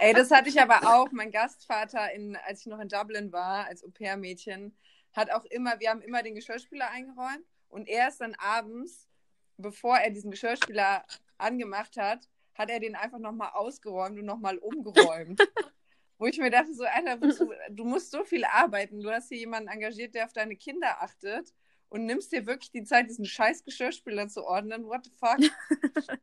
[0.00, 1.10] Ey, das hatte ich aber auch.
[1.12, 4.74] Mein Gastvater, in, als ich noch in Dublin war, als Au-pair-Mädchen,
[5.12, 9.08] hat auch immer, wir haben immer den Geschirrspüler eingeräumt und er ist dann abends,
[9.56, 11.04] bevor er diesen Geschirrspüler
[11.38, 15.40] angemacht hat, hat er den einfach nochmal ausgeräumt und nochmal umgeräumt.
[16.18, 19.00] Wo ich mir dachte, so, Alter, wozu, du musst so viel arbeiten.
[19.00, 21.54] Du hast hier jemanden engagiert, der auf deine Kinder achtet
[21.88, 24.84] und nimmst dir wirklich die Zeit, diesen scheiß Geschirrspüler zu ordnen.
[24.84, 25.38] What the fuck?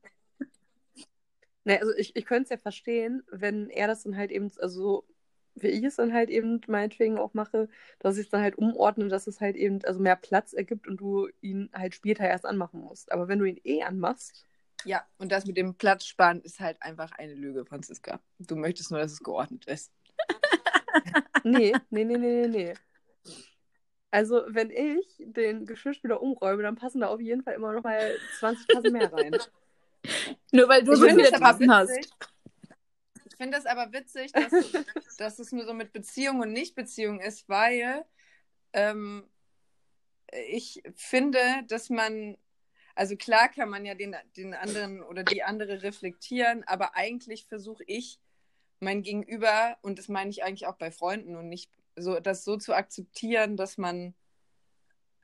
[1.67, 5.05] Ne, also ich, ich könnte es ja verstehen, wenn er das dann halt eben, also
[5.61, 9.07] wie ich es dann halt eben meinetwegen auch mache, dass ich es dann halt umordne,
[9.07, 12.79] dass es halt eben also mehr Platz ergibt und du ihn halt später erst anmachen
[12.81, 13.11] musst.
[13.11, 14.45] Aber wenn du ihn eh anmachst,
[14.85, 18.19] Ja, und das mit dem Platzsparen ist halt einfach eine Lüge, Franziska.
[18.39, 19.91] Du möchtest nur, dass es geordnet ist.
[21.43, 22.73] nee, nee, nee, nee, nee, nee.
[24.11, 28.15] Also wenn ich den Geschirrspüler umräume, dann passen da auf jeden Fall immer noch mal
[28.39, 29.35] 20 Tassen mehr rein.
[30.51, 31.01] Nur weil du das
[31.33, 32.09] aber Tassen hast.
[33.37, 34.51] Finde das aber witzig, dass,
[35.17, 38.05] dass es nur so mit Beziehung und Nicht-Beziehung ist, weil
[38.73, 39.29] ähm,
[40.49, 42.37] ich finde, dass man,
[42.95, 47.83] also klar kann man ja den, den anderen oder die andere reflektieren, aber eigentlich versuche
[47.85, 48.19] ich
[48.79, 52.57] mein Gegenüber, und das meine ich eigentlich auch bei Freunden und nicht so, das so
[52.57, 54.13] zu akzeptieren, dass man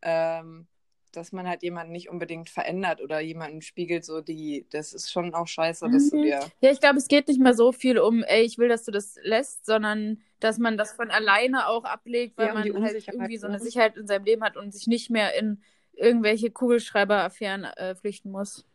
[0.02, 0.68] ähm,
[1.16, 5.34] dass man halt jemanden nicht unbedingt verändert oder jemanden spiegelt, so die, das ist schon
[5.34, 6.24] auch scheiße, dass du Mhm.
[6.24, 6.40] dir.
[6.62, 8.92] Ja, ich glaube, es geht nicht mehr so viel um, ey, ich will, dass du
[8.92, 13.38] das lässt, sondern dass man das von alleine auch ablegt, weil Ja, man halt irgendwie
[13.38, 13.64] so eine ne?
[13.64, 15.62] Sicherheit in seinem Leben hat und sich nicht mehr in
[15.94, 18.66] irgendwelche Kugelschreiber-Affären äh, flüchten muss.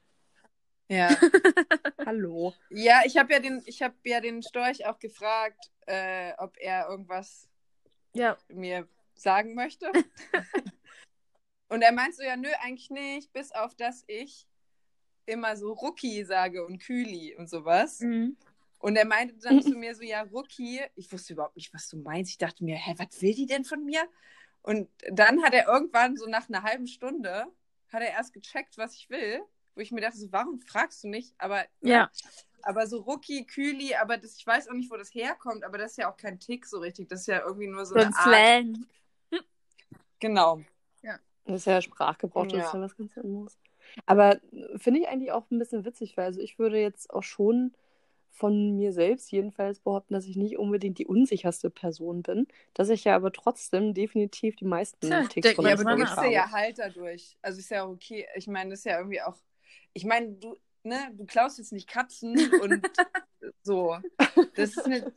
[0.88, 1.08] Ja.
[2.06, 2.54] Hallo.
[2.70, 6.88] Ja, ich habe ja den, ich habe ja den Storch auch gefragt, äh, ob er
[6.88, 7.48] irgendwas
[8.14, 8.36] Ja.
[8.48, 9.90] mir sagen möchte.
[11.68, 14.46] und er meint so, ja, nö, eigentlich nicht, bis auf dass ich
[15.26, 18.00] immer so Rookie sage und Küli und sowas.
[18.00, 18.36] Mhm.
[18.78, 21.98] Und er meinte dann zu mir so, ja, Rookie, ich wusste überhaupt nicht, was du
[21.98, 22.30] meinst.
[22.30, 24.08] Ich dachte mir, hä, was will die denn von mir?
[24.62, 27.46] Und dann hat er irgendwann so nach einer halben Stunde,
[27.92, 29.40] hat er erst gecheckt, was ich will,
[29.74, 31.34] wo ich mir dachte, so, warum fragst du nicht?
[31.38, 32.10] Aber Ja.
[32.62, 35.92] Aber so Rucki, Küli, aber das, ich weiß auch nicht, wo das herkommt, aber das
[35.92, 37.08] ist ja auch kein Tick so richtig.
[37.08, 38.24] Das ist ja irgendwie nur so, So eine ein Art.
[38.24, 38.86] Slang.
[40.18, 40.60] Genau.
[41.48, 42.66] Das ist ja Sprachgebrauch, das Ja.
[42.66, 43.58] ist ja was ganz anderes.
[44.06, 47.22] Aber äh, finde ich eigentlich auch ein bisschen witzig, weil also ich würde jetzt auch
[47.22, 47.72] schon
[48.30, 53.04] von mir selbst jedenfalls behaupten, dass ich nicht unbedingt die unsicherste Person bin, dass ich
[53.04, 56.30] ja aber trotzdem definitiv die meisten Tja, Ticks von Ja, aber du habe.
[56.30, 57.36] ja halt dadurch.
[57.42, 58.26] Also ist ja auch okay.
[58.36, 59.36] Ich meine, das ist ja irgendwie auch.
[59.94, 62.86] Ich meine, du, ne, du klaust jetzt nicht Katzen und
[63.62, 63.96] so.
[64.54, 65.12] Das ist eine.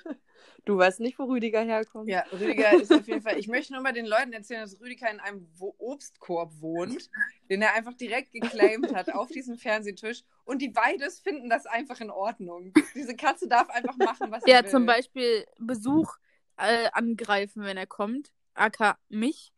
[0.66, 2.08] Du weißt nicht, wo Rüdiger herkommt.
[2.10, 3.38] Ja, Rüdiger ist auf jeden Fall.
[3.40, 7.10] Ich möchte nur mal den Leuten erzählen, dass Rüdiger in einem Obstkorb wohnt,
[7.50, 10.24] den er einfach direkt geclaimt hat auf diesem Fernsehtisch.
[10.46, 12.74] Und die beides finden das einfach in Ordnung.
[12.96, 14.70] Diese Katze darf einfach machen, was sie Ja, will.
[14.70, 16.16] zum Beispiel Besuch
[16.58, 18.32] äh, angreifen, wenn er kommt.
[18.54, 19.54] AK mich.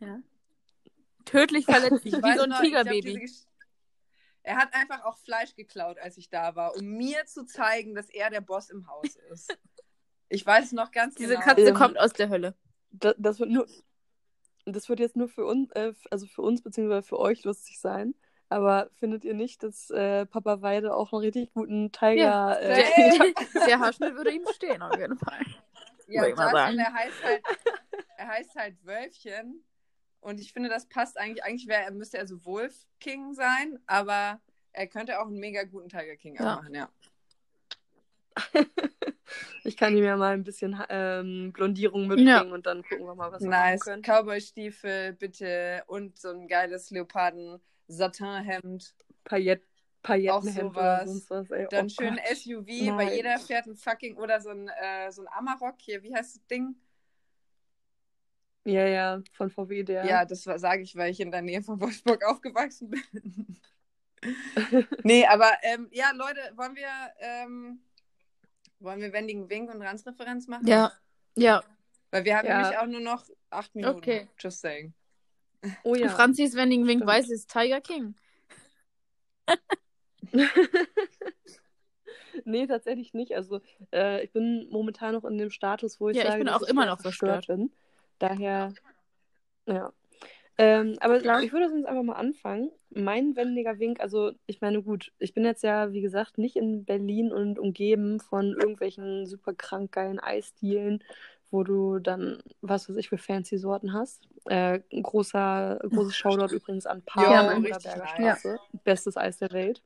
[0.00, 0.20] Ja.
[1.24, 3.28] Tödlich verletzt, Ich wie so ein Tigerbaby.
[4.44, 7.94] Diese Er hat einfach auch Fleisch geklaut, als ich da war, um mir zu zeigen,
[7.94, 9.56] dass er der Boss im Haus ist.
[10.28, 11.44] Ich weiß noch ganz Diese genau.
[11.44, 12.54] Katze Ähm, kommt aus der Hölle.
[12.90, 13.66] Das, das wird nur,
[14.66, 18.14] das wird jetzt nur für uns, äh, also für uns beziehungsweise für euch lustig sein.
[18.50, 23.34] Aber findet ihr nicht, dass äh, Papa Weide auch einen richtig guten Tiger äh, Hey!
[23.54, 25.40] Der, der Haarschnitt würde ihm stehen, auf jeden Fall.
[26.06, 27.42] Ja, das, und er heißt halt,
[28.16, 29.64] er heißt halt Wölfchen.
[30.20, 31.44] Und ich finde, das passt eigentlich.
[31.44, 34.40] Eigentlich wäre, er müsste er so Wolf King sein, aber
[34.72, 36.56] er könnte auch einen mega guten Tiger King Ja.
[36.56, 36.88] machen, ja.
[39.64, 42.40] Ich kann ihm ja mal ein bisschen ähm, Blondierung mitbringen Ja.
[42.40, 43.80] und dann gucken wir mal, was wir Nice.
[43.84, 44.02] machen können.
[44.02, 45.82] Cowboy-Stiefel, bitte.
[45.86, 48.94] Und so ein geiles Leoparden-Satin-Hemd.
[49.24, 49.62] Paillett,
[50.02, 51.10] Paillettenhemd oder sowas.
[51.10, 51.50] sonst was.
[51.50, 51.66] Ey.
[51.70, 52.36] Dann oh schön Gott.
[52.38, 52.96] SUV, Nein.
[52.96, 56.02] weil jeder fährt ein fucking oder so ein, äh, so ein Amarok hier.
[56.02, 56.74] Wie heißt das Ding?
[58.68, 60.04] Ja, ja, von VW der.
[60.04, 63.56] Ja, das sage ich, weil ich in der Nähe von Wolfsburg aufgewachsen bin.
[65.04, 66.88] nee, aber ähm, ja, Leute, wollen wir,
[67.20, 67.80] ähm,
[68.80, 70.66] wollen wir wendigen Wink und Ranzreferenz machen?
[70.66, 70.92] Ja.
[71.36, 71.62] Ja.
[72.10, 72.58] Weil wir haben Ja.
[72.60, 73.96] nämlich auch nur noch acht Minuten.
[73.96, 74.28] Okay.
[74.38, 74.92] Just saying.
[75.82, 76.08] Oh ja.
[76.08, 77.10] Franzis Wending Wink Stimmt.
[77.10, 78.14] weiß ist Tiger King.
[82.44, 83.34] nee, tatsächlich nicht.
[83.34, 83.60] Also
[83.92, 86.62] äh, ich bin momentan noch in dem Status, wo ich Ja, ich sage, bin dass
[86.62, 87.46] auch immer noch verstört.
[87.46, 87.72] bin.
[88.18, 88.72] Daher,
[89.66, 89.92] ja.
[90.60, 91.42] Ähm, aber Klar.
[91.42, 92.72] ich würde sonst einfach mal anfangen.
[92.90, 96.84] Mein wendiger Wink, also ich meine, gut, ich bin jetzt ja, wie gesagt, nicht in
[96.84, 101.04] Berlin und umgeben von irgendwelchen super krank geilen Eisdielen,
[101.50, 104.28] wo du dann, was weiß ich, für fancy Sorten hast.
[104.46, 107.78] Äh, ein großer, großes Shoutout übrigens an Paar Ja, an der.
[107.78, 108.58] Straße.
[108.82, 109.82] Bestes Eis der Welt.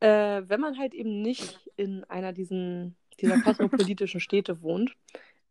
[0.00, 4.94] Äh, wenn man halt eben nicht in einer diesen, dieser kosmopolitischen Städte wohnt,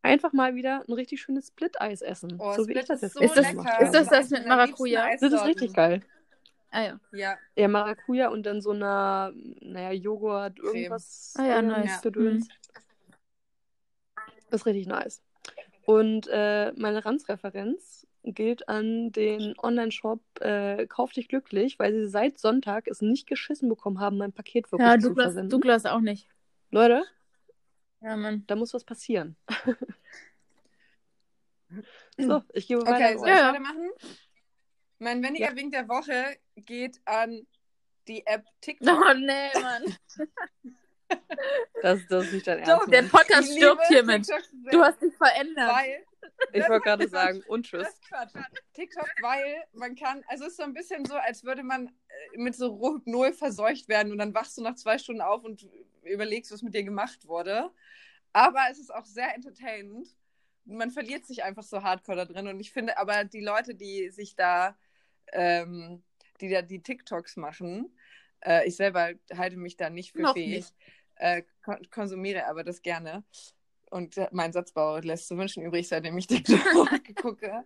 [0.07, 2.35] einfach mal wieder ein richtig schönes Split-Eis essen.
[2.39, 3.81] Oh, so wie Split ich das ist jetzt so Ist das- lecker.
[3.81, 5.07] ist das das mit Maracuja?
[5.19, 6.01] Das ist richtig geil.
[6.69, 6.99] Ah ja.
[7.13, 9.31] Ja, Ja, Maracuja und dann so einer,
[9.61, 11.33] naja, Joghurt, irgendwas.
[11.37, 12.01] Ah ja, nice.
[12.01, 12.47] Gedöns.
[14.49, 15.21] Das ist richtig nice.
[15.85, 22.37] Und äh, meine Ranzreferenz gilt an den Online-Shop äh, Kauf dich glücklich, weil sie seit
[22.39, 25.49] Sonntag es nicht geschissen bekommen haben, mein Paket wirklich Ja, zu Douglas, versenden.
[25.49, 26.27] Douglas auch nicht.
[26.71, 27.03] Leute,
[28.01, 28.43] Ja, Mann.
[28.47, 29.35] da muss was passieren.
[32.17, 33.19] so, ich gebe okay, weiter.
[33.19, 33.89] soll an ich weitermachen?
[34.99, 35.55] Mein wendiger Ja.
[35.55, 37.45] Wink der Woche geht an
[38.07, 38.89] die App TikTok.
[38.89, 39.83] Oh nee, Mann.
[41.81, 42.91] Das, das ist nicht dein Doch, Ernst.
[42.93, 43.11] Der Mann.
[43.11, 44.27] Podcast stirbt hiermit.
[44.71, 45.71] Du hast dich verändert.
[45.73, 46.03] weil
[46.53, 47.83] Ich wollte gerade sagen, und tschüss.
[47.83, 48.33] Das ist Quatsch.
[48.73, 52.37] TikTok, weil man kann, also es ist so ein bisschen so, als würde man äh,
[52.37, 55.67] mit so Rohypnol verseucht werden und dann wachst du nach zwei Stunden auf und
[56.03, 57.71] überlegst, was mit dir gemacht wurde.
[58.33, 60.07] Aber es ist auch sehr entertainend.
[60.65, 64.09] Man verliert sich einfach so hardcore da drin und ich finde aber die Leute, die
[64.09, 64.77] sich da,
[65.33, 66.03] ähm,
[66.41, 67.93] die da die TikToks machen,
[68.41, 70.65] äh, ich selber halte mich da nicht für Noch fähig.
[71.15, 73.23] Äh, kon konsumiere aber das gerne.
[73.89, 77.63] Und mein Satzbau lässt zu wünschen übrig, seitdem ich TikTok gucke.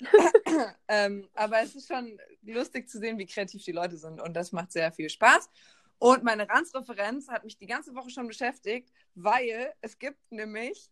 [0.88, 4.52] ähm, aber es ist schon lustig zu sehen, wie kreativ die Leute sind und das
[4.52, 5.50] macht sehr viel Spaß.
[5.98, 10.90] Und meine Ranzreferenz hat mich die ganze Woche schon beschäftigt, weil es gibt nämlich,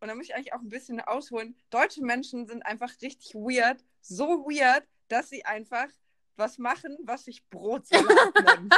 [0.00, 3.84] und da muss ich eigentlich auch ein bisschen ausholen, deutsche Menschen sind einfach richtig weird,
[4.00, 5.88] so weird, dass sie einfach
[6.36, 8.74] was machen, was sich Brotsalat nennt.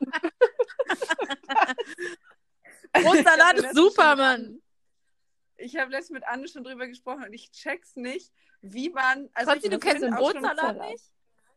[2.92, 4.62] Brotsalat ist super, Mann.
[5.56, 9.28] Ich habe letztens mit Anne schon drüber gesprochen und ich check's nicht, wie man.
[9.34, 11.04] Also ich du kennst den Brotsalat nicht?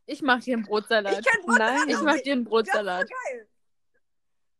[0.07, 1.19] Ich mach dir einen Brotsalat.
[1.19, 1.77] Ich kenn Brotsalat.
[1.77, 1.89] Nein.
[1.89, 3.09] Ich mach dir einen Brotsalat.
[3.09, 3.47] Geil.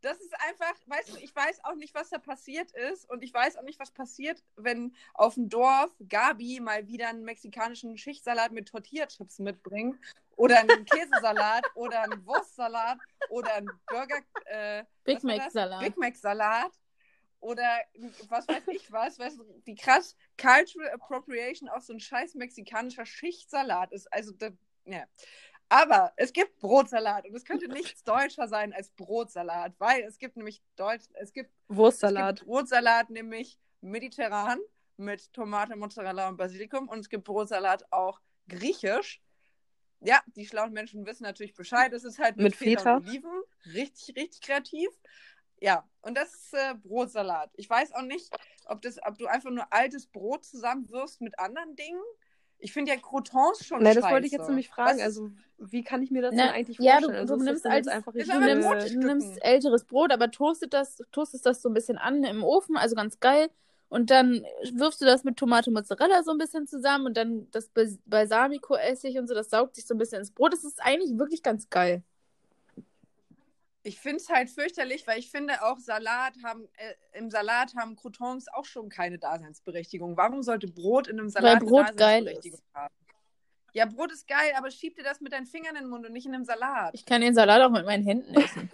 [0.01, 3.33] Das ist einfach, weißt du, ich weiß auch nicht, was da passiert ist und ich
[3.33, 8.51] weiß auch nicht, was passiert, wenn auf dem Dorf Gabi mal wieder einen mexikanischen Schichtsalat
[8.51, 9.97] mit Tortilla-Chips mitbringt
[10.35, 12.97] oder einen Käsesalat oder einen Wurstsalat
[13.29, 15.53] oder einen Burger äh, Big was war Mac das?
[15.53, 15.79] Salat.
[15.81, 16.71] Big Mac Salat
[17.39, 17.79] oder
[18.29, 23.05] was weiß ich was, weißt du, wie krass Cultural Appropriation auch so ein scheiß mexikanischer
[23.05, 24.11] Schichtsalat ist.
[24.13, 24.53] Also, das,
[24.85, 25.05] ja.
[25.71, 30.35] Aber es gibt Brotsalat und es könnte nichts deutscher sein als Brotsalat, weil es gibt
[30.35, 32.39] nämlich Deutsch, es gibt, es Wurstsalat.
[32.39, 34.59] gibt Brotsalat nämlich mediterran
[34.97, 38.19] mit Tomate, Mozzarella und Basilikum und es gibt Brotsalat auch
[38.49, 39.21] griechisch.
[40.01, 41.93] Ja, die schlauen Menschen wissen natürlich Bescheid.
[41.93, 42.97] Es ist halt Mit Feta.
[42.97, 43.41] und Oliven.
[43.67, 44.89] Richtig, richtig kreativ.
[45.61, 47.49] Ja, und das ist äh, Brotsalat.
[47.55, 48.29] Ich weiß auch nicht,
[48.65, 52.01] ob, das, ob du einfach nur altes Brot zusammenwirfst mit anderen Dingen.
[52.63, 54.13] Ich finde ja Croutons schon Nein, das scheiße.
[54.13, 54.97] wollte ich jetzt nämlich fragen.
[54.99, 57.19] Was- Also, wie kann ich mir das Na, denn eigentlich ja, du- vorstellen?
[57.21, 61.61] also, du nimmst altes- einfach Du nimmst, nimmst älteres Brot, aber toastet das, toastest das
[61.61, 63.49] so ein bisschen an im Ofen, also ganz geil.
[63.89, 67.69] Und dann wirfst du das mit Tomate Mozzarella so ein bisschen zusammen und dann das
[68.05, 70.53] Balsamico-Essig und so, das saugt sich so ein bisschen ins Brot.
[70.53, 72.03] Das ist eigentlich wirklich ganz geil.
[73.83, 77.95] Ich finde es halt fürchterlich, weil ich finde auch Salat haben, äh, im Salat haben
[77.95, 80.17] Croutons auch schon keine Daseinsberechtigung.
[80.17, 82.93] Warum sollte Brot in einem Salat eine Brot geil Daseinsberechtigung haben?
[83.73, 86.13] Ja, Brot ist geil, aber schieb dir das mit deinen Fingern in den Mund und
[86.13, 86.93] nicht in einem Salat.
[86.93, 88.69] Ich kann den Salat auch mit meinen Händen essen.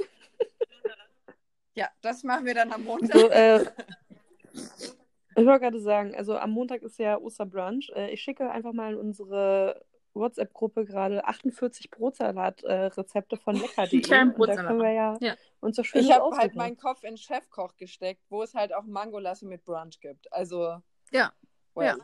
[1.77, 3.15] Ja, das machen wir dann am Montag.
[3.15, 3.63] So, äh,
[5.35, 7.91] ich wollte gerade sagen, also am Montag ist ja Osterbrunch.
[7.95, 9.85] Äh, ich schicke einfach mal in unsere
[10.19, 14.01] WhatsApp-Gruppe gerade 48 Brotsalat-Rezepte von lecker.de.
[14.01, 14.67] Kleinen Und da Brotsalat.
[14.67, 15.35] können wir ja, Ja.
[15.59, 18.83] uns so schön ich habe halt meinen Kopf in Chefkoch gesteckt, wo es halt auch
[18.85, 20.31] Mangolasse mit Brunch gibt.
[20.33, 21.31] Also, Ja.
[21.75, 21.87] well.
[21.87, 21.97] Ja.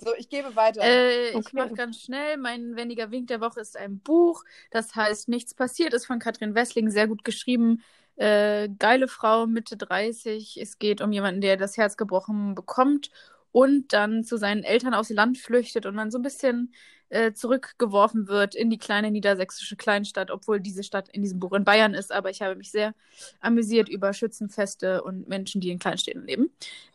[0.00, 0.82] So, ich gebe weiter.
[0.82, 1.56] Äh, Ich Okay.
[1.56, 2.36] mache ganz schnell.
[2.36, 4.42] Mein Wendiger Wink der Woche ist ein Buch.
[4.72, 7.82] Das heißt Nichts passiert, ist von Katrin Wessling, sehr gut geschrieben.
[8.16, 10.58] Äh, geile Frau, Mitte 30.
[10.60, 13.10] Es geht um jemanden, der das Herz gebrochen bekommt
[13.52, 16.74] und dann zu seinen Eltern aufs Land flüchtet und dann so ein bisschen
[17.12, 21.64] äh, zurückgeworfen wird in die kleine niedersächsische Kleinstadt, obwohl diese Stadt in diesem Buch in
[21.64, 22.10] Bayern ist.
[22.10, 22.94] Aber ich habe mich sehr
[23.40, 26.50] amüsiert über Schützenfeste und Menschen, die in Kleinstädten leben.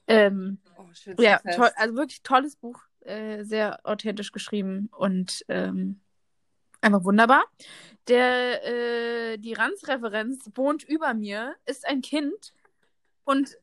[0.08, 0.86] Ähm, oh,
[1.20, 1.40] ja,
[1.76, 6.00] also wirklich tolles Buch, äh, sehr authentisch geschrieben und ähm,
[6.82, 7.44] einfach wunderbar.
[8.08, 12.54] Der, äh, die Ranz-Referenz wohnt über mir, ist ein Kind
[13.24, 13.56] und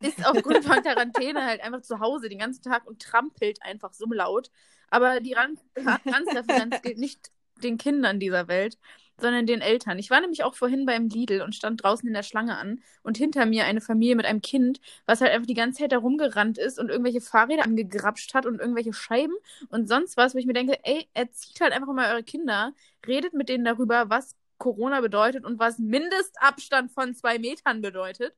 [0.00, 4.04] ist aufgrund von Quarantäne halt einfach zu Hause den ganzen Tag und trampelt einfach so
[4.12, 4.50] laut.
[4.94, 7.32] Aber die Ran- Ranz-Referenz gilt nicht
[7.64, 8.78] den Kindern dieser Welt,
[9.18, 9.98] sondern den Eltern.
[9.98, 13.16] Ich war nämlich auch vorhin beim Lidl und stand draußen in der Schlange an und
[13.16, 16.78] hinter mir eine Familie mit einem Kind, was halt einfach die ganze Zeit herumgerannt ist
[16.78, 19.34] und irgendwelche Fahrräder angegrapscht hat und irgendwelche Scheiben
[19.68, 22.72] und sonst was, wo ich mir denke, ey, erzieht halt einfach mal eure Kinder,
[23.04, 28.32] redet mit denen darüber, was Corona bedeutet und was Mindestabstand von zwei Metern bedeutet.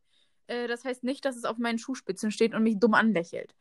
[0.46, 3.54] Äh, das heißt nicht, dass es auf meinen Schuhspitzen steht und mich dumm anlächelt.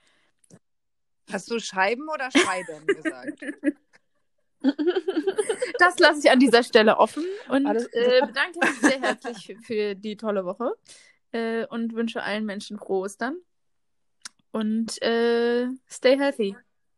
[1.31, 3.39] Hast du Scheiben oder Scheiben gesagt?
[5.77, 9.95] Das lasse ich an dieser Stelle offen und äh, bedanke mich sehr herzlich für, für
[9.95, 10.73] die tolle Woche
[11.33, 13.37] äh, und wünsche allen Menschen frohe Ostern.
[14.51, 16.55] Und äh, stay healthy.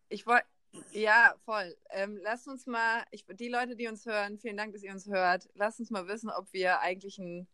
[0.10, 0.46] Ich wollte.
[0.92, 1.76] Ja, voll.
[1.90, 5.08] Ähm, lasst uns mal, ich, die Leute, die uns hören, vielen Dank, dass ihr uns
[5.08, 5.50] hört.
[5.56, 7.48] Lasst uns mal wissen, ob wir eigentlich einen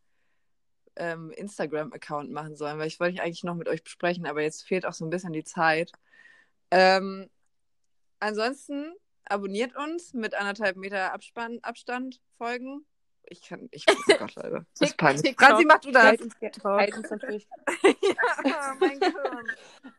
[0.98, 4.64] ähm, Instagram-Account machen sollen, weil ich wollte ich eigentlich noch mit euch besprechen, aber jetzt
[4.64, 5.94] fehlt auch so ein bisschen die Zeit.
[6.74, 7.30] Ähm,
[8.20, 8.96] ansonsten
[9.26, 12.86] abonniert uns mit anderthalb Meter Abspann, Abstand folgen.
[13.26, 14.66] Ich kann, ich, oh Gott, Alter.
[14.78, 15.36] Das ist peinlich.
[15.38, 16.04] Franzi, mach du das.
[16.04, 17.48] Halt uns, halt natürlich.
[18.44, 19.48] ja, mein Gehirn.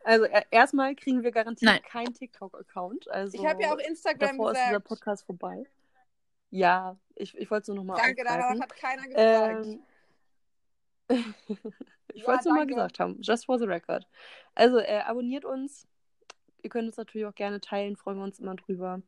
[0.03, 1.81] Also äh, erstmal kriegen wir garantiert Nein.
[1.83, 3.09] keinen TikTok-Account.
[3.09, 4.87] Also Ich habe ja auch Instagram davor ist dieser gesagt.
[4.87, 5.63] Podcast vorbei.
[6.51, 9.65] Ja, ich, ich wollte es nur nochmal Danke, darauf hat keiner gefragt.
[9.65, 9.81] Ähm,
[12.13, 13.17] ich Ja, wollte es nur mal gesagt haben.
[13.21, 14.07] Just for the record.
[14.53, 15.87] Also, äh, abonniert uns.
[16.65, 18.99] Ihr könnt uns natürlich auch gerne teilen, freuen wir uns immer drüber.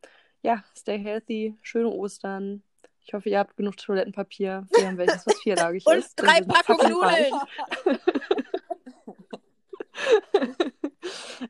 [0.44, 2.62] Ja, stay healthy, schöne Ostern.
[3.02, 4.68] Ich hoffe, ihr habt genug Toilettenpapier.
[4.78, 6.20] Wir haben welches, was vierlagig Und ist.
[6.20, 6.92] denn drei sind Packungen.
[6.92, 7.34] Nudeln.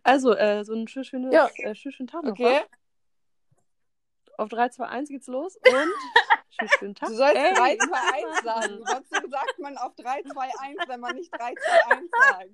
[0.04, 1.50] Also, äh, so einen schönen, schönen, Ja.
[1.58, 2.32] äh, schönen, schönen Tag noch.
[2.32, 2.62] Okay.
[2.62, 4.44] wa?
[4.44, 5.64] Auf 3, 2, 1 geht's los und
[6.52, 7.10] schönen, schönen Tag.
[7.10, 7.98] Du sollst Ey, 3, 2,
[8.36, 8.84] 1 sagen.
[8.86, 12.50] Sonst sagt man auf 3, 2, 1, wenn man nicht 3, 2, 1 sagt.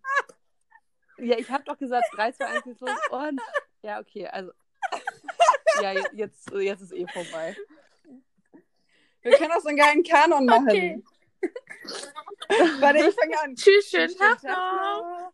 [1.23, 3.41] Ja, ich habe doch gesagt, 3, 2, 1 geht's los und.
[3.81, 4.51] Ja, okay, also.
[5.81, 7.57] Ja, je- jetzt, jetzt ist eh vorbei.
[9.23, 10.67] Wir können auch so einen geilen Kanon machen.
[10.69, 11.03] Okay.
[12.79, 13.55] Warte, ich fange an.
[13.55, 15.31] Tschüss, schönen Tag noch.